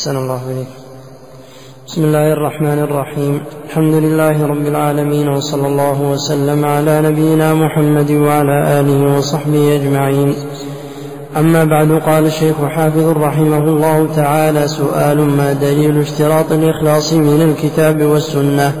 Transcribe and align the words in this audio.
أحسن 0.00 0.16
الله 0.16 0.40
إليك. 0.50 0.68
بسم 1.86 2.04
الله 2.04 2.32
الرحمن 2.32 2.78
الرحيم. 2.78 3.40
الحمد 3.66 3.94
لله 3.94 4.46
رب 4.46 4.66
العالمين 4.66 5.28
وصلى 5.28 5.66
الله 5.66 6.00
وسلم 6.02 6.64
على 6.64 7.00
نبينا 7.00 7.54
محمد 7.54 8.10
وعلى 8.10 8.80
آله 8.80 9.18
وصحبه 9.18 9.74
أجمعين. 9.74 10.34
أما 11.36 11.64
بعد 11.64 12.00
قال 12.06 12.26
الشيخ 12.26 12.56
حافظ 12.76 13.08
رحمه 13.08 13.58
الله 13.58 14.08
تعالى 14.16 14.68
سؤال 14.68 15.18
ما 15.18 15.52
دليل 15.52 16.00
اشتراط 16.00 16.52
الإخلاص 16.52 17.12
من 17.12 17.42
الكتاب 17.42 18.02
والسنة؟ 18.02 18.72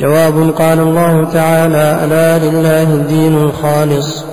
جواب 0.00 0.54
قال 0.58 0.78
الله 0.78 1.24
تعالى 1.32 2.04
ألا 2.04 2.38
لله 2.44 2.94
الدين 2.94 3.34
الخالص. 3.38 4.24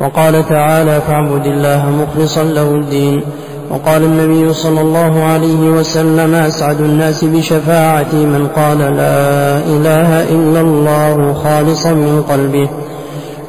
وقال 0.00 0.48
تعالى 0.48 1.00
فاعبد 1.00 1.46
الله 1.46 1.90
مخلصا 1.90 2.42
له 2.42 2.70
الدين. 2.70 3.22
وقال 3.70 4.02
النبي 4.02 4.52
صلى 4.52 4.80
الله 4.80 5.22
عليه 5.22 5.70
وسلم 5.70 6.34
أسعد 6.34 6.80
الناس 6.80 7.24
بشفاعتي 7.24 8.16
من 8.16 8.48
قال 8.56 8.78
لا 8.78 9.58
إله 9.58 10.22
إلا 10.34 10.60
الله 10.60 11.34
خالصا 11.34 11.92
من 11.92 12.22
قلبه. 12.22 12.68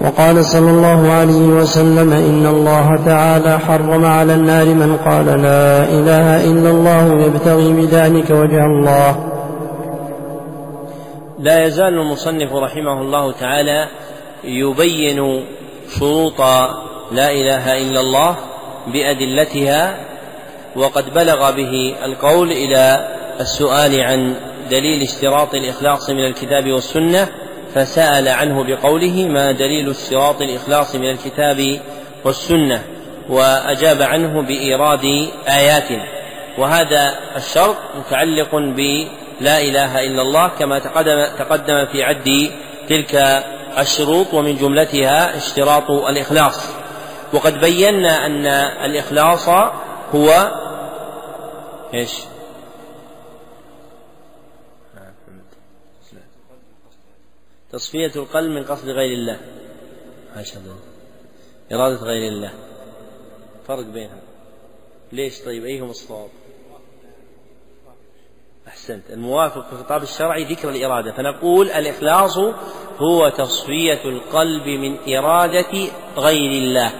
وقال 0.02 0.46
صلى 0.46 0.70
الله 0.72 1.12
عليه 1.12 1.48
وسلم 1.48 2.14
إن 2.14 2.46
الله 2.46 3.00
تعالى 3.06 3.60
حرم 3.60 4.06
على 4.06 4.34
النار 4.34 4.66
من 4.66 4.98
قال 5.06 5.26
لا 5.26 5.84
إله 5.84 6.52
إلا 6.52 6.70
الله 6.70 7.22
يبتغي 7.26 7.74
بذلك 7.74 8.30
وجه 8.30 8.66
الله. 8.66 9.16
لا 11.40 11.66
يزال 11.66 11.94
المصنف 11.94 12.54
رحمه 12.54 13.02
الله 13.02 13.32
تعالى 13.32 13.88
يبين 14.44 15.44
شروط 16.00 16.42
لا 17.12 17.32
إله 17.32 17.82
إلا 17.82 18.00
الله 18.00 18.36
بأدلتها 18.88 19.98
وقد 20.76 21.14
بلغ 21.14 21.52
به 21.52 21.96
القول 22.06 22.52
إلى 22.52 23.08
السؤال 23.40 24.02
عن 24.02 24.36
دليل 24.72 25.02
اشتراط 25.02 25.54
الإخلاص 25.54 26.10
من 26.10 26.26
الكتاب 26.26 26.72
والسنة 26.72 27.28
فسأل 27.76 28.28
عنه 28.28 28.64
بقوله 28.64 29.26
ما 29.26 29.52
دليل 29.52 29.90
اشتراط 29.90 30.42
الإخلاص 30.42 30.96
من 30.96 31.10
الكتاب 31.10 31.80
والسنة؟ 32.26 32.84
وأجاب 33.30 34.02
عنه 34.02 34.42
بإيراد 34.42 35.30
آيات. 35.50 35.90
وهذا 36.58 37.16
الشرط 37.36 37.76
متعلق 37.98 38.56
بلا 38.56 39.62
إله 39.62 40.06
إلا 40.06 40.22
الله 40.22 40.48
كما 40.60 40.80
تقدم 40.80 41.26
تقدم 41.40 41.86
في 41.86 42.04
عد 42.04 42.52
تلك 42.90 43.44
الشروط 43.80 44.34
ومن 44.34 44.58
جملتها 44.58 45.38
اشتراط 45.38 45.92
الإخلاص. 45.92 46.85
وقد 47.34 47.60
بينا 47.60 48.26
أن 48.26 48.46
الإخلاص 48.86 49.50
هو 50.16 50.52
إيش؟ 51.94 52.12
تصفية 57.72 58.12
القلب 58.16 58.52
من 58.52 58.64
قصد 58.64 58.90
غير 58.90 59.14
الله. 59.14 59.40
عاشا 60.36 60.62
إرادة 61.72 61.96
غير 61.96 62.32
الله. 62.32 62.54
فرق 63.68 63.86
بينهم. 63.86 64.22
ليش 65.12 65.42
طيب؟ 65.42 65.66
أيهم 65.66 65.90
الصواب؟ 65.90 66.30
أحسنت. 68.68 69.10
الموافق 69.10 69.68
في 69.68 69.74
الخطاب 69.74 70.04
الشرعي 70.04 70.44
ذكر 70.44 70.70
الإرادة. 70.70 71.12
فنقول 71.12 71.70
الإخلاص 71.70 72.38
هو 72.98 73.30
تصفية 73.30 74.06
القلب 74.06 74.68
من 74.68 75.16
إرادة 75.16 75.88
غير 76.18 76.52
الله. 76.52 76.92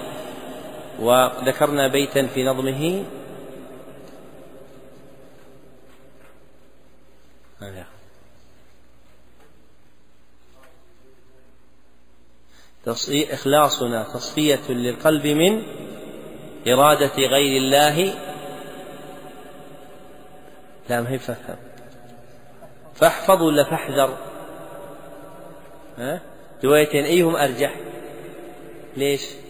وذكرنا 1.00 1.88
بيتا 1.88 2.28
في 2.28 2.44
نظمه. 2.44 3.06
إخلاصنا 13.34 14.04
تصفية 14.04 14.62
للقلب 14.70 15.28
من 15.28 15.64
إرادة 16.68 17.16
غير 17.16 17.58
الله. 17.62 18.14
لا 20.90 21.02
ما 21.02 21.10
هي 21.10 21.20
فافهم 21.20 21.58
فاحفظ 22.96 23.42
ولا 23.42 23.64
فاحذر؟ 23.64 24.18
ها؟ 25.98 26.22
روايتين 26.64 27.06
أيهم 27.06 27.36
أرجح؟ 27.36 27.76
ليش؟ 28.98 29.45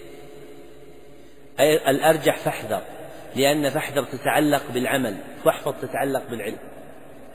أي 1.60 1.90
الأرجح 1.90 2.38
فاحذر 2.38 2.82
لأن 3.36 3.70
فاحذر 3.70 4.04
تتعلق 4.04 4.62
بالعمل 4.74 5.16
واحفظ 5.46 5.74
تتعلق 5.82 6.22
بالعلم. 6.32 6.58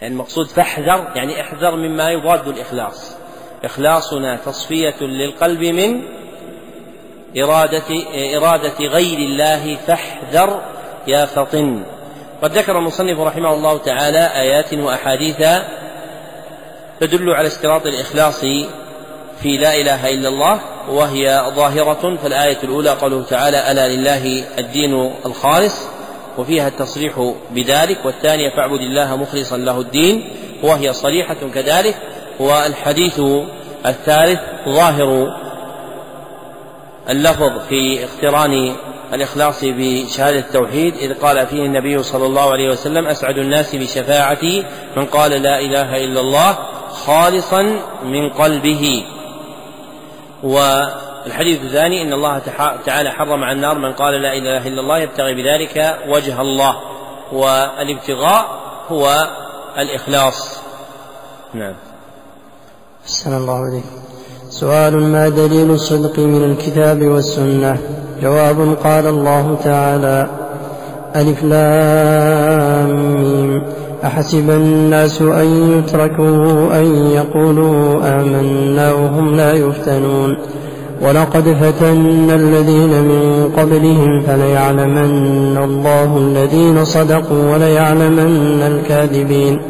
يعني 0.01 0.15
المقصود 0.15 0.47
فاحذر 0.47 1.13
يعني 1.15 1.41
احذر 1.41 1.77
مما 1.77 2.11
يضاد 2.11 2.49
الإخلاص. 2.49 3.17
إخلاصنا 3.65 4.37
تصفية 4.37 5.01
للقلب 5.01 5.61
من 5.61 6.03
إرادة 7.39 7.85
إرادة 8.37 8.79
غير 8.79 9.19
الله 9.19 9.77
فاحذر 9.77 10.63
يا 11.07 11.25
فطن. 11.25 11.85
قد 12.43 12.59
ذكر 12.59 12.79
المصنف 12.79 13.21
رحمه 13.21 13.55
الله 13.55 13.79
تعالى 13.79 14.27
آيات 14.27 14.75
وأحاديث 14.75 15.37
تدل 17.01 17.31
على 17.31 17.47
اشتراط 17.47 17.87
الإخلاص 17.87 18.41
في 19.43 19.57
لا 19.59 19.75
إله 19.75 20.11
إلا 20.11 20.29
الله 20.29 20.61
وهي 20.89 21.53
ظاهرة 21.57 22.17
فالآية 22.23 22.59
الأولى 22.65 22.91
قوله 22.91 23.23
تعالى 23.23 23.71
ألا 23.71 23.89
لله 23.89 24.45
الدين 24.59 25.13
الخالص 25.27 25.75
وفيها 26.39 26.69
التصريح 26.69 27.35
بذلك 27.51 27.99
والثانية 28.05 28.51
فاعبد 28.51 28.81
الله 28.81 29.17
مخلصا 29.17 29.57
له 29.57 29.81
الدين 29.81 30.31
وهي 30.63 30.93
صريحة 30.93 31.37
كذلك 31.55 31.97
والحديث 32.41 33.21
الثالث 33.87 34.41
ظاهر 34.69 35.37
اللفظ 37.11 37.53
في 37.69 38.05
اقتران 38.05 38.73
الإخلاص 39.15 39.65
بشهادة 39.65 40.39
التوحيد 40.39 40.95
إذ 40.97 41.15
قال 41.15 41.47
فيه 41.47 41.63
النبي 41.63 42.03
صلى 42.03 42.27
الله 42.27 42.53
عليه 42.53 42.69
وسلم 42.69 43.07
أسعد 43.07 43.39
الناس 43.39 43.75
بشفاعتي 43.75 44.65
من 44.97 45.07
قال 45.07 45.31
لا 45.31 45.61
إله 45.61 46.05
إلا 46.05 46.21
الله 46.21 46.59
خالصا 46.91 47.63
من 48.05 48.31
قلبه 48.31 49.05
والحديث 50.43 51.63
الثاني 51.63 52.03
إن 52.03 52.13
الله 52.13 52.41
تعالى 52.87 53.11
حرم 53.11 53.45
على 53.45 53.53
النار 53.53 53.79
من 53.79 53.93
قال 53.93 54.23
لا 54.23 54.33
إله 54.33 54.69
إلا 54.69 54.81
الله 54.81 54.99
يبتغي 54.99 55.35
بذلك 55.35 55.99
وجه 56.09 56.41
الله. 56.41 56.77
والابتغاء 57.33 58.47
هو 58.89 59.31
الإخلاص. 59.79 60.61
نعم. 61.55 61.75
أحسن 63.05 63.37
الله 63.37 63.67
عليك 63.67 63.85
سؤال 64.51 65.03
ما 65.03 65.29
دليل 65.29 65.71
الصدق 65.71 66.19
من 66.19 66.45
الكتاب 66.45 67.03
والسنة؟ 67.03 67.79
جواب 68.23 68.77
قال 68.85 69.07
الله 69.07 69.59
تعالى 69.65 70.31
ألف 71.17 71.43
لام 71.43 72.91
أحسب 74.05 74.51
الناس 74.51 75.23
أن 75.23 75.79
يتركوا 75.79 76.79
أن 76.81 76.85
يقولوا 76.95 78.01
آمنا 78.21 78.93
وهم 78.93 79.37
لا 79.37 79.53
يفتنون. 79.53 80.37
ولقد 81.03 81.43
فتنا 81.43 82.35
الذين 82.35 83.03
من 83.03 83.51
قبلهم 83.57 84.21
فليعلمن 84.21 85.59
الله 85.65 86.17
الذين 86.17 86.85
صدقوا 86.85 87.53
وليعلمن 87.53 88.63
الكاذبين. 88.63 89.61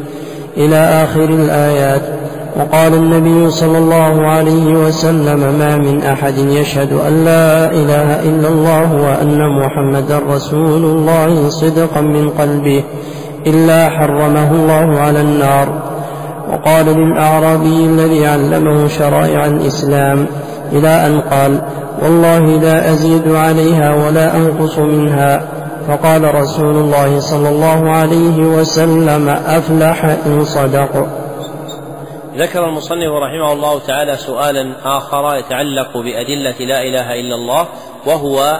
إلى 0.57 0.75
آخر 0.75 1.23
الآيات. 1.23 2.01
وقال 2.59 2.93
النبي 2.93 3.51
صلى 3.51 3.77
الله 3.77 4.27
عليه 4.27 4.87
وسلم 4.87 5.39
ما 5.59 5.77
من 5.77 6.01
أحد 6.03 6.37
يشهد 6.37 6.93
أن 7.07 7.25
لا 7.25 7.71
إله 7.71 8.29
إلا 8.29 8.47
الله 8.47 8.95
وأن 8.95 9.59
محمدا 9.59 10.21
رسول 10.29 10.85
الله 10.85 11.49
صدقا 11.49 12.01
من 12.01 12.29
قلبه. 12.29 12.83
إلا 13.47 13.89
حرمه 13.89 14.51
الله 14.51 14.99
على 14.99 15.21
النار. 15.21 15.91
وقال 16.49 16.85
للأعرابي 16.85 17.85
الذي 17.85 18.27
علمه 18.27 18.87
شرائع 18.87 19.45
الإسلام 19.45 20.27
إلى 20.71 21.07
أن 21.07 21.21
قال 21.21 21.61
والله 22.01 22.39
لا 22.39 22.89
أزيد 22.91 23.35
عليها 23.35 23.95
ولا 23.95 24.35
أنقص 24.35 24.77
منها. 24.77 25.47
فقال 25.87 26.35
رسول 26.35 26.75
الله 26.75 27.19
صلى 27.19 27.49
الله 27.49 27.89
عليه 27.91 28.37
وسلم 28.37 29.29
أفلح 29.29 30.05
إن 30.25 30.45
صدق. 30.45 31.07
ذكر 32.37 32.65
المصنف 32.65 33.11
رحمه 33.23 33.53
الله 33.53 33.79
تعالى 33.79 34.17
سؤالا 34.17 34.73
آخر 34.85 35.35
يتعلق 35.35 35.97
بأدلة 35.97 36.65
لا 36.65 36.81
إله 36.81 37.13
إلا 37.13 37.35
الله 37.35 37.65
وهو 38.05 38.59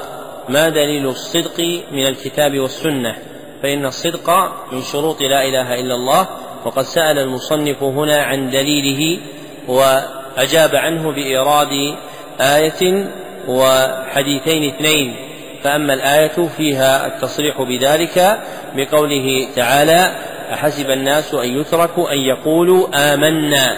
ما 0.50 0.70
دليل 0.70 1.08
الصدق 1.08 1.60
من 1.92 2.08
الكتاب 2.08 2.60
والسنة؟ 2.60 3.16
فإن 3.62 3.86
الصدق 3.86 4.30
من 4.72 4.82
شروط 4.82 5.22
لا 5.22 5.44
إله 5.44 5.74
إلا 5.74 5.96
الله. 5.96 6.28
وقد 6.66 6.84
سأل 6.84 7.20
المصنف 7.20 7.84
هنا 7.84 8.24
عن 8.24 8.50
دليله 8.50 9.20
وأجاب 9.68 10.76
عنه 10.76 11.12
بإيراد 11.12 11.96
آية 12.42 13.12
وحديثين 13.48 14.74
اثنين. 14.74 15.16
فأما 15.64 15.94
الآية 15.94 16.48
فيها 16.58 17.08
التصريح 17.08 17.62
بذلك 17.62 18.42
بقوله 18.76 19.48
تعالى 19.56 20.16
أحسب 20.54 20.92
الناس 20.92 21.34
أن 21.34 21.60
يتركوا 21.60 22.12
أن 22.12 22.18
يقولوا 22.18 22.88
آمنا. 23.14 23.78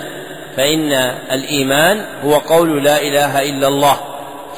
فإن 0.58 0.94
الإيمان 1.32 2.06
هو 2.24 2.34
قول 2.34 2.84
لا 2.84 3.02
إله 3.02 3.42
إلا 3.42 3.68
الله. 3.68 3.98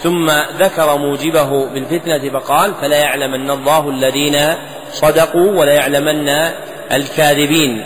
ثم 0.04 0.32
ذكر 0.60 0.98
موجبه 0.98 1.66
بالفتنة 1.66 2.30
فقال 2.30 2.74
فلا 2.74 2.98
يعلمن 2.98 3.52
الله 3.52 3.90
الذين 3.90 4.36
صدقوا 5.02 5.52
ولا 5.52 5.74
يعلمن 5.74 6.30
الكاذبين. 6.92 7.86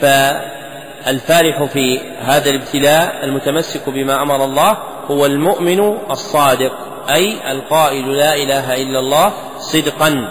فالفارح 0.00 1.64
في 1.64 2.00
هذا 2.20 2.50
الابتلاء 2.50 3.20
المتمسك 3.22 3.88
بما 3.88 4.22
أمر 4.22 4.44
الله 4.44 4.78
هو 5.10 5.26
المؤمن 5.26 5.98
الصادق 6.10 6.72
أي 7.10 7.52
القائل 7.52 8.16
لا 8.16 8.34
إله 8.34 8.82
إلا 8.82 8.98
الله 8.98 9.32
صدقا. 9.58 10.28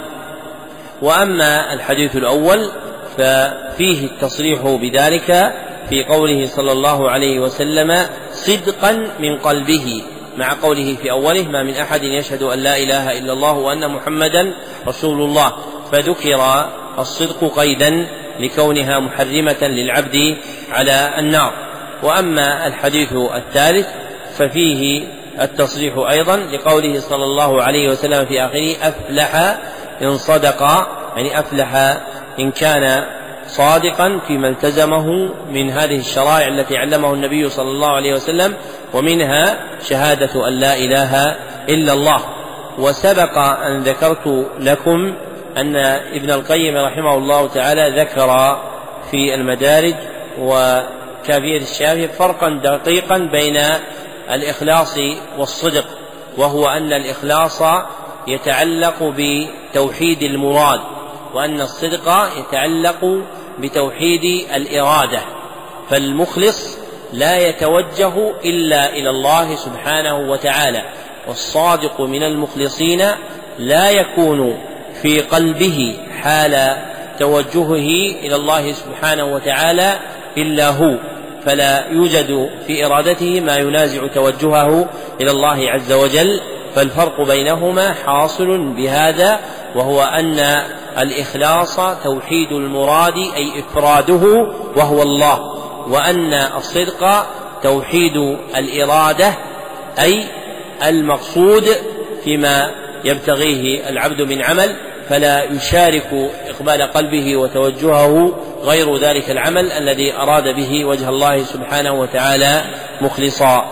وأما 1.01 1.73
الحديث 1.73 2.15
الأول 2.15 2.69
ففيه 3.17 4.05
التصريح 4.05 4.61
بذلك 4.61 5.53
في 5.89 6.03
قوله 6.03 6.47
صلى 6.47 6.71
الله 6.71 7.09
عليه 7.11 7.39
وسلم 7.39 8.05
صدقا 8.31 9.07
من 9.19 9.37
قلبه 9.37 10.03
مع 10.37 10.53
قوله 10.61 10.95
في 11.01 11.11
أوله 11.11 11.43
ما 11.43 11.63
من 11.63 11.73
أحد 11.73 12.03
يشهد 12.03 12.43
أن 12.43 12.59
لا 12.59 12.77
إله 12.77 13.17
إلا 13.17 13.33
الله 13.33 13.53
وأن 13.53 13.91
محمدا 13.91 14.53
رسول 14.87 15.21
الله 15.21 15.53
فذكر 15.91 16.69
الصدق 16.99 17.59
قيدا 17.59 18.07
لكونها 18.39 18.99
محرمة 18.99 19.57
للعبد 19.61 20.37
على 20.71 21.13
النار. 21.17 21.53
وأما 22.03 22.67
الحديث 22.67 23.13
الثالث 23.13 23.87
ففيه 24.37 25.07
التصريح 25.41 25.97
أيضا 25.97 26.37
لقوله 26.37 26.99
صلى 26.99 27.23
الله 27.23 27.63
عليه 27.63 27.89
وسلم 27.89 28.25
في 28.25 28.45
آخره 28.45 28.75
أفلح 28.81 29.57
إن 30.01 30.17
صدق 30.17 30.87
يعني 31.15 31.39
أفلح 31.39 31.97
إن 32.39 32.51
كان 32.51 33.03
صادقا 33.47 34.19
فيما 34.27 34.47
التزمه 34.47 35.33
من 35.51 35.69
هذه 35.69 35.99
الشرائع 35.99 36.47
التي 36.47 36.77
علمه 36.77 37.13
النبي 37.13 37.49
صلى 37.49 37.69
الله 37.69 37.95
عليه 37.95 38.13
وسلم 38.13 38.53
ومنها 38.93 39.57
شهادة 39.89 40.47
أن 40.47 40.53
لا 40.53 40.77
إله 40.77 41.35
إلا 41.69 41.93
الله. 41.93 42.19
وسبق 42.77 43.37
أن 43.37 43.83
ذكرت 43.83 44.47
لكم 44.59 45.13
أن 45.57 45.75
ابن 46.13 46.31
القيم 46.31 46.77
رحمه 46.77 47.15
الله 47.15 47.47
تعالى 47.47 48.01
ذكر 48.01 48.59
في 49.11 49.33
المدارج 49.35 49.95
وكافية 50.39 51.57
الشافعي 51.57 52.07
فرقا 52.07 52.49
دقيقا 52.49 53.17
بين 53.17 53.57
الإخلاص 54.31 54.97
والصدق 55.37 55.85
وهو 56.37 56.67
أن 56.67 56.93
الإخلاص 56.93 57.61
يتعلق 58.27 59.13
بتوحيد 59.17 60.23
المراد 60.23 60.79
وأن 61.33 61.61
الصدق 61.61 62.29
يتعلق 62.37 63.23
بتوحيد 63.59 64.49
الإرادة 64.55 65.19
فالمخلص 65.89 66.77
لا 67.13 67.37
يتوجه 67.37 68.13
إلا 68.45 68.89
إلى 68.89 69.09
الله 69.09 69.55
سبحانه 69.55 70.17
وتعالى 70.17 70.83
والصادق 71.27 72.01
من 72.01 72.23
المخلصين 72.23 73.01
لا 73.59 73.89
يكون 73.89 74.57
في 75.01 75.21
قلبه 75.21 75.97
حال 76.21 76.77
توجهه 77.19 78.15
إلى 78.23 78.35
الله 78.35 78.71
سبحانه 78.71 79.23
وتعالى 79.23 79.99
إلا 80.37 80.69
هو 80.69 80.95
فلا 81.45 81.87
يوجد 81.87 82.49
في 82.67 82.85
إرادته 82.85 83.39
ما 83.39 83.57
ينازع 83.57 84.07
توجهه 84.07 84.89
إلى 85.21 85.31
الله 85.31 85.71
عز 85.71 85.91
وجل 85.91 86.39
فالفرق 86.75 87.21
بينهما 87.27 87.93
حاصل 87.93 88.73
بهذا 88.73 89.39
وهو 89.75 90.03
أن 90.03 90.63
الإخلاص 90.97 91.75
توحيد 92.03 92.51
المراد 92.51 93.17
أي 93.17 93.59
إفراده 93.59 94.53
وهو 94.75 95.01
الله 95.01 95.39
وأن 95.87 96.33
الصدق 96.33 97.27
توحيد 97.63 98.37
الإرادة 98.55 99.33
أي 99.99 100.23
المقصود 100.87 101.65
فيما 102.23 102.71
يبتغيه 103.05 103.89
العبد 103.89 104.21
من 104.21 104.41
عمل 104.41 104.75
فلا 105.09 105.43
يشارك 105.43 106.07
إقبال 106.49 106.81
قلبه 106.81 107.37
وتوجهه 107.37 108.31
غير 108.63 108.97
ذلك 108.97 109.31
العمل 109.31 109.71
الذي 109.71 110.13
أراد 110.13 110.43
به 110.43 110.85
وجه 110.85 111.09
الله 111.09 111.43
سبحانه 111.43 111.93
وتعالى 112.01 112.61
مخلصا. 113.01 113.65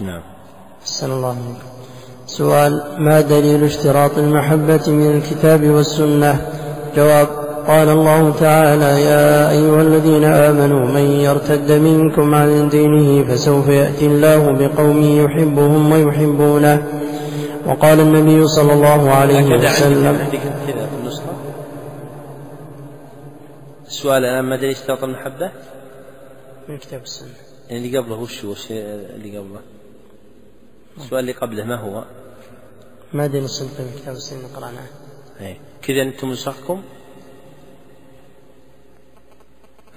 نعم. 0.00 0.22
أحسن 0.82 1.12
الله 1.12 1.28
عليكم 1.28 1.74
سؤال 2.26 2.82
ما 2.98 3.20
دليل 3.20 3.64
اشتراط 3.64 4.18
المحبة 4.18 4.82
من 4.86 5.16
الكتاب 5.16 5.64
والسنة؟ 5.64 6.46
جواب 6.96 7.28
قال 7.66 7.88
الله 7.88 8.34
تعالى 8.40 9.02
يا 9.02 9.50
أيها 9.50 9.82
الذين 9.82 10.24
آمنوا 10.24 10.86
من 10.86 11.20
يرتد 11.20 11.72
منكم 11.72 12.34
عن 12.34 12.68
دينه 12.68 13.24
فسوف 13.28 13.68
يأتي 13.68 14.06
الله 14.06 14.52
بقوم 14.52 15.24
يحبهم 15.24 15.92
ويحبونه. 15.92 17.03
وقال 17.66 18.00
النبي 18.00 18.46
صلى 18.46 18.72
الله 18.72 19.10
عليه 19.10 19.44
وسلم 19.44 20.16
كذا 20.66 20.86
في 20.86 20.94
النسخة 21.00 21.54
السؤال 23.86 24.24
الآن 24.24 24.44
ما 24.44 24.56
دليل 24.56 24.70
اشتراط 24.70 25.04
المحبة؟ 25.04 25.52
من 26.68 26.78
كتاب 26.78 27.02
السنة 27.02 27.34
يعني 27.68 27.86
اللي 27.86 27.98
قبله 27.98 28.16
وش 28.16 28.44
هو 28.44 28.54
اللي 28.70 29.38
قبله؟ 29.38 29.60
السؤال 30.96 31.20
اللي 31.20 31.32
قبله 31.32 31.64
ما 31.64 31.76
هو؟ 31.76 32.04
ما 33.12 33.26
دليل 33.26 33.44
الصدق 33.44 33.80
من 33.80 33.92
كتاب 33.96 34.14
السنة 34.14 34.48
قرأناه 34.56 34.88
أي 35.40 35.60
كذا 35.82 36.02
أنتم 36.02 36.30
نسختكم؟ 36.30 36.82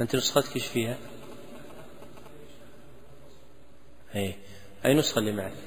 أنت 0.01 0.15
نسختك 0.15 0.55
إيش 0.55 0.65
فيها؟ 0.65 0.97
أي 4.15 4.35
أي 4.85 4.93
نسخة 4.93 5.19
اللي 5.19 5.31
معك؟ 5.31 5.66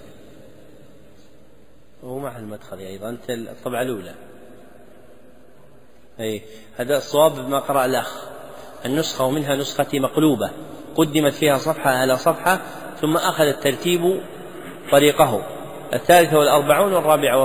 ومع 2.03 2.37
المدخل 2.37 2.79
أيضا 2.79 3.09
أنت 3.09 3.31
الطبعة 3.31 3.83
الأولى. 3.83 4.15
أي 6.21 6.43
هذا 6.77 6.97
الصواب 6.97 7.49
ما 7.49 7.59
قرأ 7.59 7.85
الأخ. 7.85 8.25
النسخة 8.87 9.25
ومنها 9.25 9.57
نسختي 9.57 10.01
مقلوبة. 10.01 10.51
قدمت 10.97 11.33
فيها 11.33 11.59
صفحة 11.59 11.91
على 11.91 12.17
صفحة 12.17 12.61
ثم 13.01 13.17
أخذ 13.17 13.45
الترتيب 13.45 14.21
طريقه. 14.93 15.43
الثالثة 15.93 16.39
والأربعون 16.39 16.93
والرابعة 16.93 17.37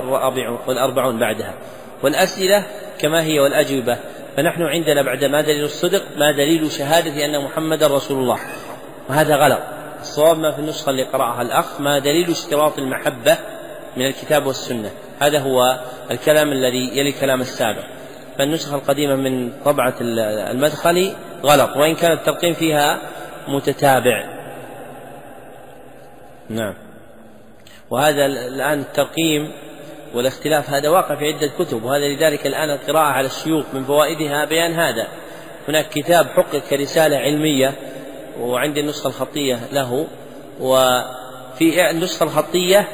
والأربعون 0.68 1.18
بعدها. 1.18 1.54
والأسئلة 2.02 2.66
كما 2.98 3.22
هي 3.22 3.40
والأجوبة. 3.40 3.98
فنحن 4.36 4.62
عندنا 4.62 5.02
بعد 5.02 5.24
ما 5.24 5.40
دليل 5.40 5.64
الصدق 5.64 6.02
ما 6.16 6.32
دليل 6.32 6.72
شهادة 6.72 7.24
أن 7.24 7.44
محمدا 7.44 7.86
رسول 7.86 8.18
الله. 8.18 8.38
وهذا 9.08 9.36
غلط. 9.36 9.62
الصواب 10.00 10.38
ما 10.38 10.52
في 10.52 10.58
النسخة 10.58 10.90
اللي 10.90 11.02
قرأها 11.02 11.42
الأخ 11.42 11.80
ما 11.80 11.98
دليل 11.98 12.30
اشتراط 12.30 12.78
المحبة. 12.78 13.38
من 13.96 14.06
الكتاب 14.06 14.46
والسنة. 14.46 14.90
هذا 15.20 15.38
هو 15.38 15.80
الكلام 16.10 16.52
الذي 16.52 16.98
يلي 16.98 17.08
الكلام 17.08 17.40
السابق. 17.40 17.84
فالنسخة 18.38 18.74
القديمة 18.74 19.16
من 19.16 19.52
طبعة 19.64 19.94
المدخل 20.00 21.12
غلط 21.42 21.76
وإن 21.76 21.94
كان 21.94 22.12
الترقيم 22.12 22.54
فيها 22.54 22.98
متتابع. 23.48 24.24
نعم. 26.48 26.74
وهذا 27.90 28.26
الآن 28.26 28.80
الترقيم 28.80 29.52
والاختلاف 30.14 30.70
هذا 30.70 30.88
واقع 30.88 31.14
في 31.14 31.24
عدة 31.24 31.50
كتب 31.58 31.84
وهذا 31.84 32.08
لذلك 32.08 32.46
الآن 32.46 32.70
القراءة 32.70 33.12
على 33.12 33.26
الشيوخ 33.26 33.64
من 33.72 33.84
فوائدها 33.84 34.44
بيان 34.44 34.72
هذا. 34.72 35.06
هناك 35.68 35.88
كتاب 35.88 36.26
حقق 36.26 36.58
كرسالة 36.58 37.16
علمية 37.16 37.74
وعندي 38.40 38.80
النسخة 38.80 39.08
الخطية 39.08 39.58
له 39.72 40.06
وفي 40.60 41.90
النسخة 41.90 42.24
الخطية 42.24 42.88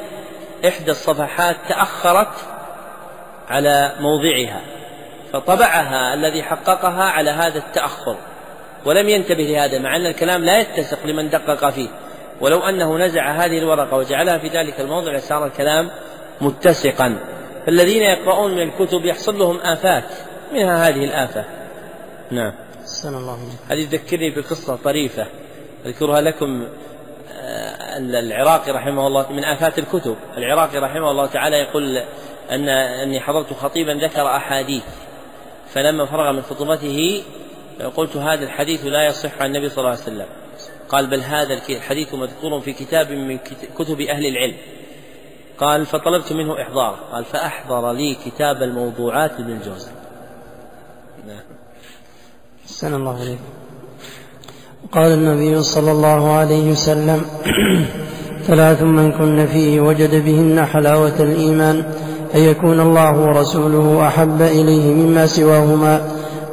إحدى 0.67 0.91
الصفحات 0.91 1.55
تأخرت 1.69 2.33
على 3.49 3.91
موضعها 3.99 4.61
فطبعها 5.33 6.13
الذي 6.13 6.43
حققها 6.43 7.03
على 7.03 7.29
هذا 7.29 7.57
التأخر 7.57 8.17
ولم 8.85 9.09
ينتبه 9.09 9.43
لهذا 9.43 9.79
مع 9.79 9.95
أن 9.95 10.05
الكلام 10.05 10.43
لا 10.43 10.59
يتسق 10.59 11.05
لمن 11.05 11.29
دقق 11.29 11.69
فيه. 11.69 11.89
ولو 12.41 12.59
أنه 12.59 12.97
نزع 12.97 13.31
هذه 13.31 13.57
الورقة 13.57 13.97
وجعلها 13.97 14.37
في 14.37 14.47
ذلك 14.47 14.79
الموضع 14.79 15.11
لصار 15.11 15.45
الكلام 15.45 15.89
متسقا. 16.41 17.19
فالذين 17.65 18.01
يقرؤون 18.01 18.51
من 18.51 18.61
الكتب 18.61 19.05
يحصل 19.05 19.39
لهم 19.39 19.57
آفات 19.57 20.03
منها 20.53 20.87
هذه 20.87 21.05
الآفة. 21.05 21.45
نعم. 22.31 22.53
الله 23.05 23.37
هذه 23.69 23.85
تذكرني 23.85 24.29
بقصة 24.29 24.75
طريفة 24.75 25.27
أذكرها 25.85 26.21
لكم 26.21 26.67
العراقي 27.99 28.71
رحمه 28.71 29.07
الله 29.07 29.31
من 29.31 29.45
آفات 29.45 29.79
الكتب. 29.79 30.15
العراقي 30.37 30.77
رحمه 30.77 31.11
الله 31.11 31.25
تعالى 31.25 31.57
يقول 31.57 31.97
أن 32.51 32.69
أني 32.69 33.19
حضرت 33.19 33.53
خطيبا 33.53 33.91
ذكر 33.91 34.27
أحاديث 34.35 34.83
فلما 35.69 36.05
فرغ 36.05 36.31
من 36.31 36.41
خطبته 36.41 37.23
قلت 37.95 38.17
هذا 38.17 38.43
الحديث 38.43 38.85
لا 38.85 39.05
يصح 39.05 39.41
عن 39.41 39.45
النبي 39.55 39.69
صلى 39.69 39.77
الله 39.77 39.89
عليه 39.89 40.01
وسلم. 40.01 40.27
قال 40.89 41.07
بل 41.07 41.21
هذا 41.21 41.53
الحديث 41.69 42.13
مذكور 42.13 42.61
في 42.61 42.73
كتاب 42.73 43.11
من 43.11 43.37
كتب 43.77 44.01
أهل 44.01 44.25
العلم. 44.25 44.57
قال 45.57 45.85
فطلبت 45.85 46.33
منه 46.33 46.61
إحضاره. 46.61 46.99
قال 47.11 47.25
فأحضر 47.25 47.91
لي 47.91 48.15
كتاب 48.25 48.63
الموضوعات 48.63 49.31
لابن 49.31 49.51
الجوزي 49.51 49.91
نعم 51.27 51.43
الله 52.95 53.19
عليكم 53.19 53.62
قال 54.91 55.11
النبي 55.11 55.63
صلى 55.63 55.91
الله 55.91 56.31
عليه 56.31 56.71
وسلم 56.71 57.21
ثلاث 58.47 58.81
من 58.81 59.11
كن 59.11 59.45
فيه 59.45 59.81
وجد 59.81 60.25
بهن 60.25 60.65
حلاوة 60.65 61.19
الإيمان 61.19 61.83
أن 62.35 62.39
يكون 62.39 62.79
الله 62.79 63.19
ورسوله 63.19 64.07
أحب 64.07 64.41
إليه 64.41 64.93
مما 64.93 65.25
سواهما 65.27 66.01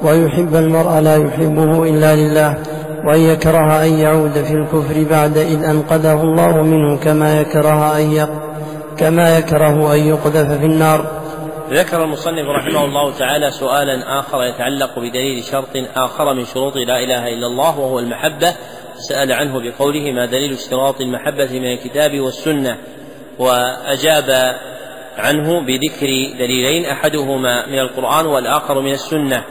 ويحب 0.02 0.54
المرء 0.54 0.98
لا 1.00 1.16
يحبه 1.16 1.84
إلا 1.84 2.16
لله 2.16 2.58
وأن 3.04 3.20
يكره 3.20 3.84
أن 3.84 3.98
يعود 3.98 4.32
في 4.32 4.54
الكفر 4.54 5.06
بعد 5.10 5.38
إذ 5.38 5.64
أنقذه 5.64 6.22
الله 6.22 6.62
منه 6.62 6.96
كما 6.96 7.40
يكره 7.40 7.98
أن 7.98 8.26
كما 8.98 9.38
يكره 9.38 9.94
أن 9.94 9.98
يقذف 9.98 10.58
في 10.58 10.66
النار. 10.66 11.19
ذكر 11.72 12.04
المصنف 12.04 12.48
رحمه 12.48 12.84
الله 12.84 13.18
تعالى 13.18 13.50
سؤالا 13.50 14.18
آخر 14.18 14.44
يتعلق 14.44 14.98
بدليل 14.98 15.44
شرط 15.44 15.76
آخر 15.96 16.34
من 16.34 16.44
شروط 16.44 16.76
لا 16.76 16.98
إله 16.98 17.28
إلا 17.28 17.46
الله 17.46 17.78
وهو 17.78 17.98
المحبة. 17.98 18.54
سأل 19.08 19.32
عنه 19.32 19.60
بقوله 19.60 20.12
ما 20.12 20.26
دليل 20.26 20.52
اشتراط 20.52 21.00
المحبة 21.00 21.48
من 21.52 21.72
الكتاب 21.72 22.20
والسنة؟ 22.20 22.78
وأجاب 23.38 24.56
عنه 25.18 25.60
بذكر 25.60 26.06
دليلين 26.38 26.84
أحدهما 26.84 27.66
من 27.66 27.78
القرآن 27.78 28.26
والآخر 28.26 28.80
من 28.80 28.92
السنة. 28.92 29.44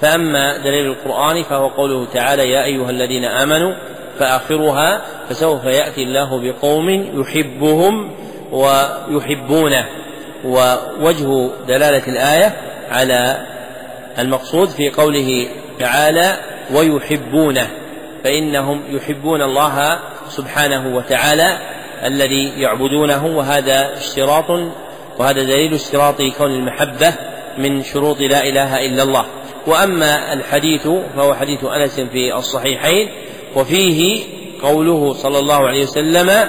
فأما 0.00 0.56
دليل 0.56 0.86
القرآن 0.86 1.42
فهو 1.42 1.68
قوله 1.68 2.04
تعالى 2.04 2.50
يا 2.50 2.64
أيها 2.64 2.90
الذين 2.90 3.24
آمنوا 3.24 3.74
فآخرها 4.18 5.02
فسوف 5.28 5.64
يأتي 5.64 6.02
الله 6.02 6.40
بقوم 6.40 6.88
يحبهم 7.20 8.10
ويحبونه. 8.52 10.03
ووجه 10.44 11.50
دلالة 11.68 12.02
الآية 12.08 12.56
على 12.90 13.46
المقصود 14.18 14.68
في 14.68 14.90
قوله 14.90 15.48
تعالى 15.78 16.36
ويحبونه 16.74 17.70
فإنهم 18.24 18.82
يحبون 18.88 19.42
الله 19.42 19.98
سبحانه 20.28 20.96
وتعالى 20.96 21.58
الذي 22.04 22.60
يعبدونه 22.60 23.26
وهذا 23.26 23.96
اشتراط 23.96 24.50
وهذا 25.18 25.42
دليل 25.42 25.74
اشتراط 25.74 26.22
كون 26.38 26.50
المحبة 26.50 27.14
من 27.58 27.82
شروط 27.82 28.20
لا 28.20 28.48
إله 28.48 28.86
إلا 28.86 29.02
الله. 29.02 29.26
وأما 29.66 30.32
الحديث 30.32 30.88
فهو 31.16 31.34
حديث 31.34 31.64
أنس 31.64 32.00
في 32.00 32.34
الصحيحين 32.36 33.08
وفيه 33.56 34.24
قوله 34.62 35.12
صلى 35.12 35.38
الله 35.38 35.68
عليه 35.68 35.82
وسلم 35.82 36.48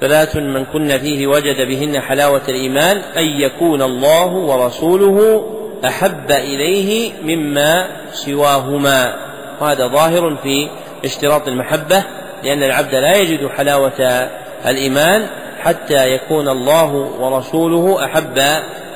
ثلاث 0.00 0.36
من 0.36 0.64
كن 0.64 0.98
فيه 0.98 1.26
وجد 1.26 1.68
بهن 1.68 2.00
حلاوة 2.00 2.42
الإيمان 2.48 2.96
أن 2.96 3.24
يكون 3.24 3.82
الله 3.82 4.26
ورسوله 4.26 5.46
أحب 5.84 6.30
إليه 6.30 7.12
مما 7.22 7.86
سواهما. 8.12 9.14
وهذا 9.60 9.86
ظاهر 9.88 10.36
في 10.42 10.68
اشتراط 11.04 11.48
المحبة 11.48 12.04
لأن 12.44 12.62
العبد 12.62 12.94
لا 12.94 13.16
يجد 13.16 13.46
حلاوة 13.46 14.28
الإيمان 14.66 15.26
حتى 15.60 16.14
يكون 16.14 16.48
الله 16.48 16.94
ورسوله 16.94 18.04
أحب 18.04 18.38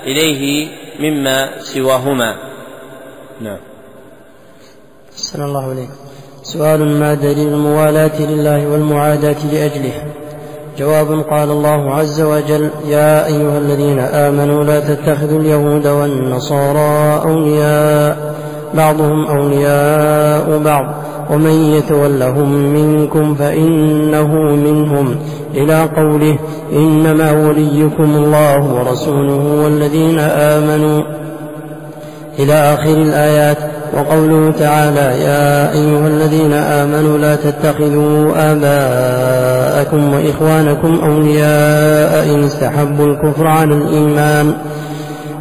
إليه 0.06 0.68
مما 1.00 1.60
سواهما. 1.60 2.36
نعم. 3.40 3.58
صلى 5.16 5.44
الله 5.44 5.70
عليه 5.70 5.88
سؤال 6.42 7.00
ما 7.00 7.14
دليل 7.14 7.48
الموالاة 7.48 8.22
لله 8.22 8.68
والمعاداة 8.68 9.46
لأجله 9.52 10.19
جواب 10.80 11.24
قال 11.30 11.50
الله 11.50 11.94
عز 11.94 12.20
وجل 12.20 12.70
يا 12.88 13.26
أيها 13.26 13.58
الذين 13.58 13.98
آمنوا 13.98 14.64
لا 14.64 14.80
تتخذوا 14.80 15.40
اليهود 15.40 15.86
والنصارى 15.86 17.22
أولياء 17.24 18.34
بعضهم 18.74 19.26
أولياء 19.26 20.58
بعض 20.64 20.94
ومن 21.30 21.50
يتولهم 21.50 22.52
منكم 22.52 23.34
فإنه 23.34 24.34
منهم. 24.36 25.16
إلى 25.54 25.84
قوله 25.96 26.38
إنما 26.72 27.48
وليكم 27.48 28.16
الله 28.16 28.74
ورسوله 28.74 29.62
والذين 29.64 30.18
آمنوا. 30.18 31.02
إلى 32.38 32.52
آخر 32.52 32.90
الآيات 32.90 33.58
وقوله 33.94 34.52
تعالى 34.58 35.22
يا 35.24 35.72
أيها 35.72 36.06
الذين 36.08 36.52
آمنوا 36.52 37.18
لا 37.18 37.36
تتخذوا 37.36 38.32
آباءكم 38.36 40.14
وإخوانكم 40.14 41.00
أولياء 41.04 42.34
إن 42.34 42.44
استحبوا 42.44 43.06
الكفر 43.06 43.46
على 43.46 43.74
الإيمان. 43.74 44.52